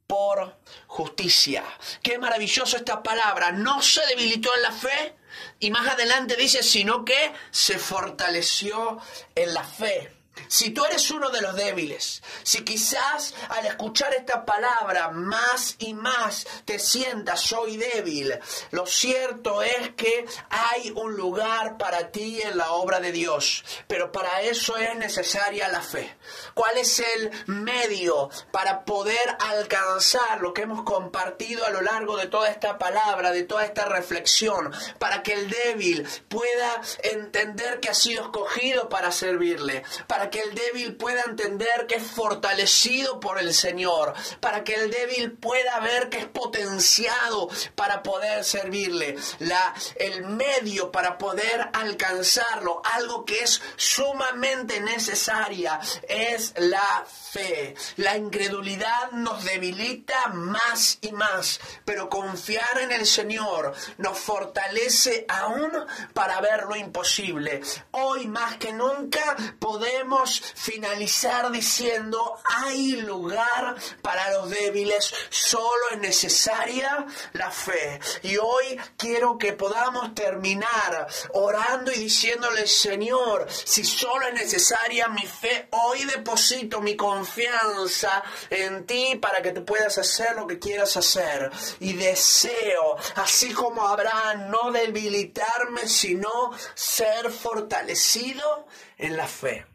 por 0.07 0.57
justicia. 0.87 1.63
Qué 2.03 2.17
maravilloso 2.17 2.75
esta 2.75 3.01
palabra, 3.01 3.51
no 3.51 3.81
se 3.81 4.05
debilitó 4.07 4.49
en 4.55 4.61
la 4.63 4.71
fe 4.71 5.15
y 5.59 5.71
más 5.71 5.87
adelante 5.87 6.35
dice, 6.35 6.63
sino 6.63 7.05
que 7.05 7.31
se 7.51 7.79
fortaleció 7.79 8.99
en 9.35 9.53
la 9.53 9.63
fe. 9.63 10.20
Si 10.47 10.71
tú 10.71 10.85
eres 10.85 11.09
uno 11.11 11.29
de 11.29 11.41
los 11.41 11.55
débiles, 11.55 12.21
si 12.43 12.63
quizás 12.63 13.33
al 13.49 13.65
escuchar 13.65 14.13
esta 14.13 14.45
palabra 14.45 15.09
más 15.11 15.75
y 15.79 15.93
más 15.93 16.45
te 16.65 16.79
sientas 16.79 17.41
soy 17.41 17.77
débil, 17.77 18.39
lo 18.71 18.85
cierto 18.85 19.61
es 19.61 19.89
que 19.95 20.25
hay 20.49 20.91
un 20.91 21.15
lugar 21.15 21.77
para 21.77 22.11
ti 22.11 22.41
en 22.41 22.57
la 22.57 22.71
obra 22.71 22.99
de 22.99 23.11
Dios, 23.11 23.63
pero 23.87 24.11
para 24.11 24.41
eso 24.41 24.77
es 24.77 24.95
necesaria 24.95 25.67
la 25.67 25.81
fe. 25.81 26.15
¿Cuál 26.53 26.77
es 26.77 26.99
el 26.99 27.31
medio 27.47 28.29
para 28.51 28.83
poder 28.85 29.37
alcanzar 29.39 30.41
lo 30.41 30.53
que 30.53 30.63
hemos 30.63 30.83
compartido 30.83 31.65
a 31.65 31.69
lo 31.69 31.81
largo 31.81 32.17
de 32.17 32.27
toda 32.27 32.49
esta 32.49 32.77
palabra, 32.77 33.31
de 33.31 33.43
toda 33.43 33.65
esta 33.65 33.85
reflexión, 33.85 34.71
para 34.99 35.23
que 35.23 35.33
el 35.33 35.49
débil 35.49 36.07
pueda 36.27 36.81
entender 37.03 37.79
que 37.79 37.89
ha 37.89 37.93
sido 37.93 38.23
escogido 38.23 38.89
para 38.89 39.11
servirle, 39.11 39.83
para 40.07 40.29
que 40.31 40.39
el 40.39 40.55
débil 40.55 40.95
pueda 40.95 41.21
entender 41.27 41.85
que 41.87 41.95
es 41.95 42.03
fortalecido 42.03 43.19
por 43.19 43.39
el 43.39 43.53
Señor, 43.53 44.13
para 44.39 44.63
que 44.63 44.73
el 44.73 44.89
débil 44.89 45.33
pueda 45.33 45.79
ver 45.79 46.09
que 46.09 46.19
es 46.19 46.25
potenciado 46.25 47.49
para 47.75 48.01
poder 48.01 48.43
servirle, 48.43 49.17
la, 49.39 49.75
el 49.97 50.23
medio 50.23 50.91
para 50.91 51.17
poder 51.17 51.69
alcanzarlo, 51.73 52.81
algo 52.93 53.25
que 53.25 53.43
es 53.43 53.61
sumamente 53.75 54.79
necesaria, 54.81 55.79
es 56.07 56.53
la 56.57 57.05
fe. 57.07 57.75
La 57.97 58.17
incredulidad 58.17 59.11
nos 59.11 59.43
debilita 59.43 60.27
más 60.29 60.97
y 61.01 61.11
más, 61.11 61.59
pero 61.85 62.09
confiar 62.09 62.79
en 62.79 62.91
el 62.91 63.05
Señor 63.05 63.73
nos 63.97 64.17
fortalece 64.17 65.25
aún 65.27 65.71
para 66.13 66.39
ver 66.41 66.63
lo 66.63 66.75
imposible. 66.75 67.61
Hoy 67.91 68.27
más 68.27 68.57
que 68.57 68.73
nunca 68.73 69.35
podemos 69.59 70.10
finalizar 70.55 71.51
diciendo, 71.51 72.39
hay 72.43 72.93
lugar 73.01 73.75
para 74.01 74.31
los 74.31 74.49
débiles, 74.49 75.13
solo 75.29 75.89
es 75.91 75.99
necesaria 75.99 77.05
la 77.33 77.51
fe. 77.51 77.99
Y 78.23 78.37
hoy 78.37 78.79
quiero 78.97 79.37
que 79.37 79.53
podamos 79.53 80.13
terminar 80.13 81.07
orando 81.33 81.91
y 81.91 81.97
diciéndole, 81.97 82.67
Señor, 82.67 83.47
si 83.49 83.83
solo 83.83 84.27
es 84.27 84.33
necesaria 84.33 85.07
mi 85.07 85.25
fe, 85.25 85.67
hoy 85.71 86.03
deposito 86.05 86.81
mi 86.81 86.95
confianza 86.95 88.23
en 88.49 88.85
ti 88.85 89.17
para 89.21 89.41
que 89.41 89.51
te 89.51 89.61
puedas 89.61 89.97
hacer 89.97 90.35
lo 90.35 90.47
que 90.47 90.59
quieras 90.59 90.97
hacer. 90.97 91.51
Y 91.79 91.93
deseo, 91.93 92.97
así 93.15 93.53
como 93.53 93.87
Abraham, 93.87 94.49
no 94.49 94.71
debilitarme, 94.71 95.87
sino 95.87 96.51
ser 96.75 97.31
fortalecido 97.31 98.67
en 98.97 99.17
la 99.17 99.27
fe. 99.27 99.70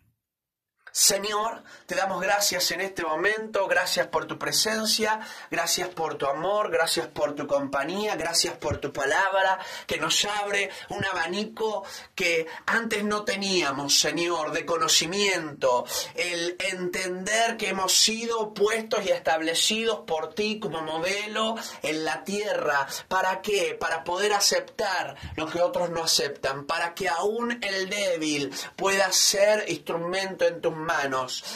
Señor, 0.99 1.63
te 1.85 1.95
damos 1.95 2.23
gracias 2.23 2.71
en 2.71 2.81
este 2.81 3.03
momento, 3.03 3.67
gracias 3.69 4.07
por 4.07 4.25
tu 4.25 4.39
presencia, 4.39 5.21
gracias 5.51 5.91
por 5.91 6.15
tu 6.15 6.25
amor, 6.25 6.71
gracias 6.71 7.07
por 7.09 7.35
tu 7.35 7.47
compañía, 7.47 8.17
gracias 8.17 8.57
por 8.57 8.79
tu 8.79 8.95
palabra 8.95 9.59
que 9.87 9.99
nos 9.99 10.25
abre 10.25 10.71
un 10.89 11.05
abanico 11.05 11.85
que 12.15 12.47
antes 12.65 13.05
no 13.05 13.25
teníamos, 13.25 14.01
Señor, 14.01 14.53
de 14.53 14.65
conocimiento, 14.65 15.85
el 16.15 16.57
entender 16.61 17.59
que 17.59 17.69
hemos 17.69 17.93
sido 17.93 18.55
puestos 18.55 19.05
y 19.05 19.11
establecidos 19.11 20.01
por 20.07 20.33
ti 20.33 20.59
como 20.59 20.81
modelo 20.81 21.57
en 21.83 22.07
la 22.07 22.25
tierra. 22.25 22.87
¿Para 23.07 23.43
qué? 23.43 23.77
Para 23.79 24.03
poder 24.03 24.33
aceptar 24.33 25.15
lo 25.37 25.47
que 25.47 25.61
otros 25.61 25.91
no 25.91 26.03
aceptan, 26.03 26.65
para 26.65 26.95
que 26.95 27.11
aún 27.11 27.59
el 27.63 27.91
débil 27.91 28.51
pueda 28.77 29.13
ser 29.13 29.71
instrumento 29.71 30.47
en 30.47 30.63
tus 30.63 30.86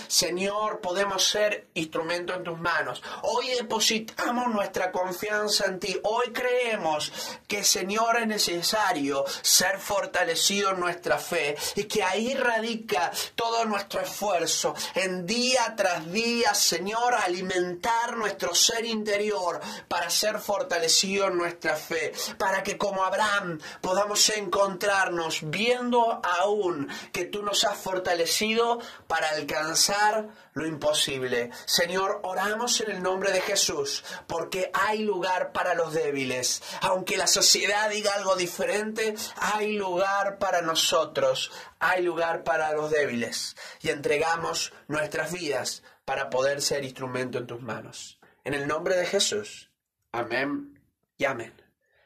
Señor, 0.08 0.80
podemos 0.80 1.24
ser 1.28 1.68
instrumento 1.74 2.34
en 2.34 2.42
tus 2.42 2.58
manos. 2.58 3.02
Hoy 3.22 3.48
depositamos 3.56 4.48
nuestra 4.48 4.90
confianza 4.90 5.66
en 5.66 5.78
ti. 5.78 5.98
Hoy 6.02 6.32
creemos 6.32 7.12
que, 7.46 7.62
Señor, 7.62 8.18
es 8.18 8.26
necesario 8.26 9.24
ser 9.42 9.78
fortalecido 9.78 10.70
en 10.70 10.80
nuestra 10.80 11.18
fe 11.18 11.56
y 11.76 11.84
que 11.84 12.02
ahí 12.02 12.34
radica 12.34 13.10
todo 13.34 13.64
nuestro 13.64 14.00
esfuerzo 14.00 14.74
en 14.94 15.26
día 15.26 15.74
tras 15.76 16.10
día, 16.10 16.54
Señor, 16.54 17.14
alimentar 17.14 18.16
nuestro 18.16 18.54
ser 18.54 18.84
interior 18.84 19.60
para 19.88 20.10
ser 20.10 20.38
fortalecido 20.40 21.28
en 21.28 21.38
nuestra 21.38 21.76
fe, 21.76 22.12
para 22.36 22.62
que 22.62 22.76
como 22.76 23.04
Abraham 23.04 23.60
podamos 23.80 24.28
encontrarnos 24.30 25.38
viendo 25.42 26.20
aún 26.40 26.88
que 27.12 27.26
tú 27.26 27.42
nos 27.42 27.64
has 27.64 27.78
fortalecido 27.78 28.80
para 29.20 29.36
alcanzar 29.36 30.28
lo 30.54 30.66
imposible. 30.66 31.50
Señor, 31.66 32.20
oramos 32.22 32.80
en 32.80 32.92
el 32.92 33.02
nombre 33.02 33.32
de 33.32 33.42
Jesús, 33.42 34.02
porque 34.26 34.70
hay 34.72 35.00
lugar 35.00 35.52
para 35.52 35.74
los 35.74 35.92
débiles. 35.92 36.62
Aunque 36.80 37.18
la 37.18 37.26
sociedad 37.26 37.90
diga 37.90 38.14
algo 38.14 38.34
diferente, 38.34 39.14
hay 39.36 39.76
lugar 39.76 40.38
para 40.38 40.62
nosotros, 40.62 41.52
hay 41.78 42.02
lugar 42.02 42.44
para 42.44 42.72
los 42.72 42.90
débiles. 42.90 43.56
Y 43.82 43.90
entregamos 43.90 44.72
nuestras 44.88 45.30
vidas 45.32 45.82
para 46.06 46.30
poder 46.30 46.62
ser 46.62 46.82
instrumento 46.82 47.36
en 47.36 47.46
tus 47.46 47.60
manos. 47.60 48.18
En 48.44 48.54
el 48.54 48.66
nombre 48.66 48.96
de 48.96 49.04
Jesús. 49.04 49.70
Amén 50.12 50.82
y 51.18 51.26
amén. 51.26 51.52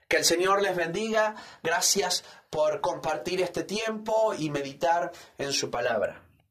Que 0.09 0.16
el 0.16 0.24
Señor 0.24 0.62
les 0.62 0.74
bendiga. 0.74 1.37
Gracias 1.62 2.24
por 2.50 2.81
compartir 2.81 3.40
este 3.40 3.62
tiempo 3.62 4.35
y 4.37 4.50
meditar 4.50 5.12
en 5.38 5.53
su 5.53 5.70
palabra. 5.70 6.23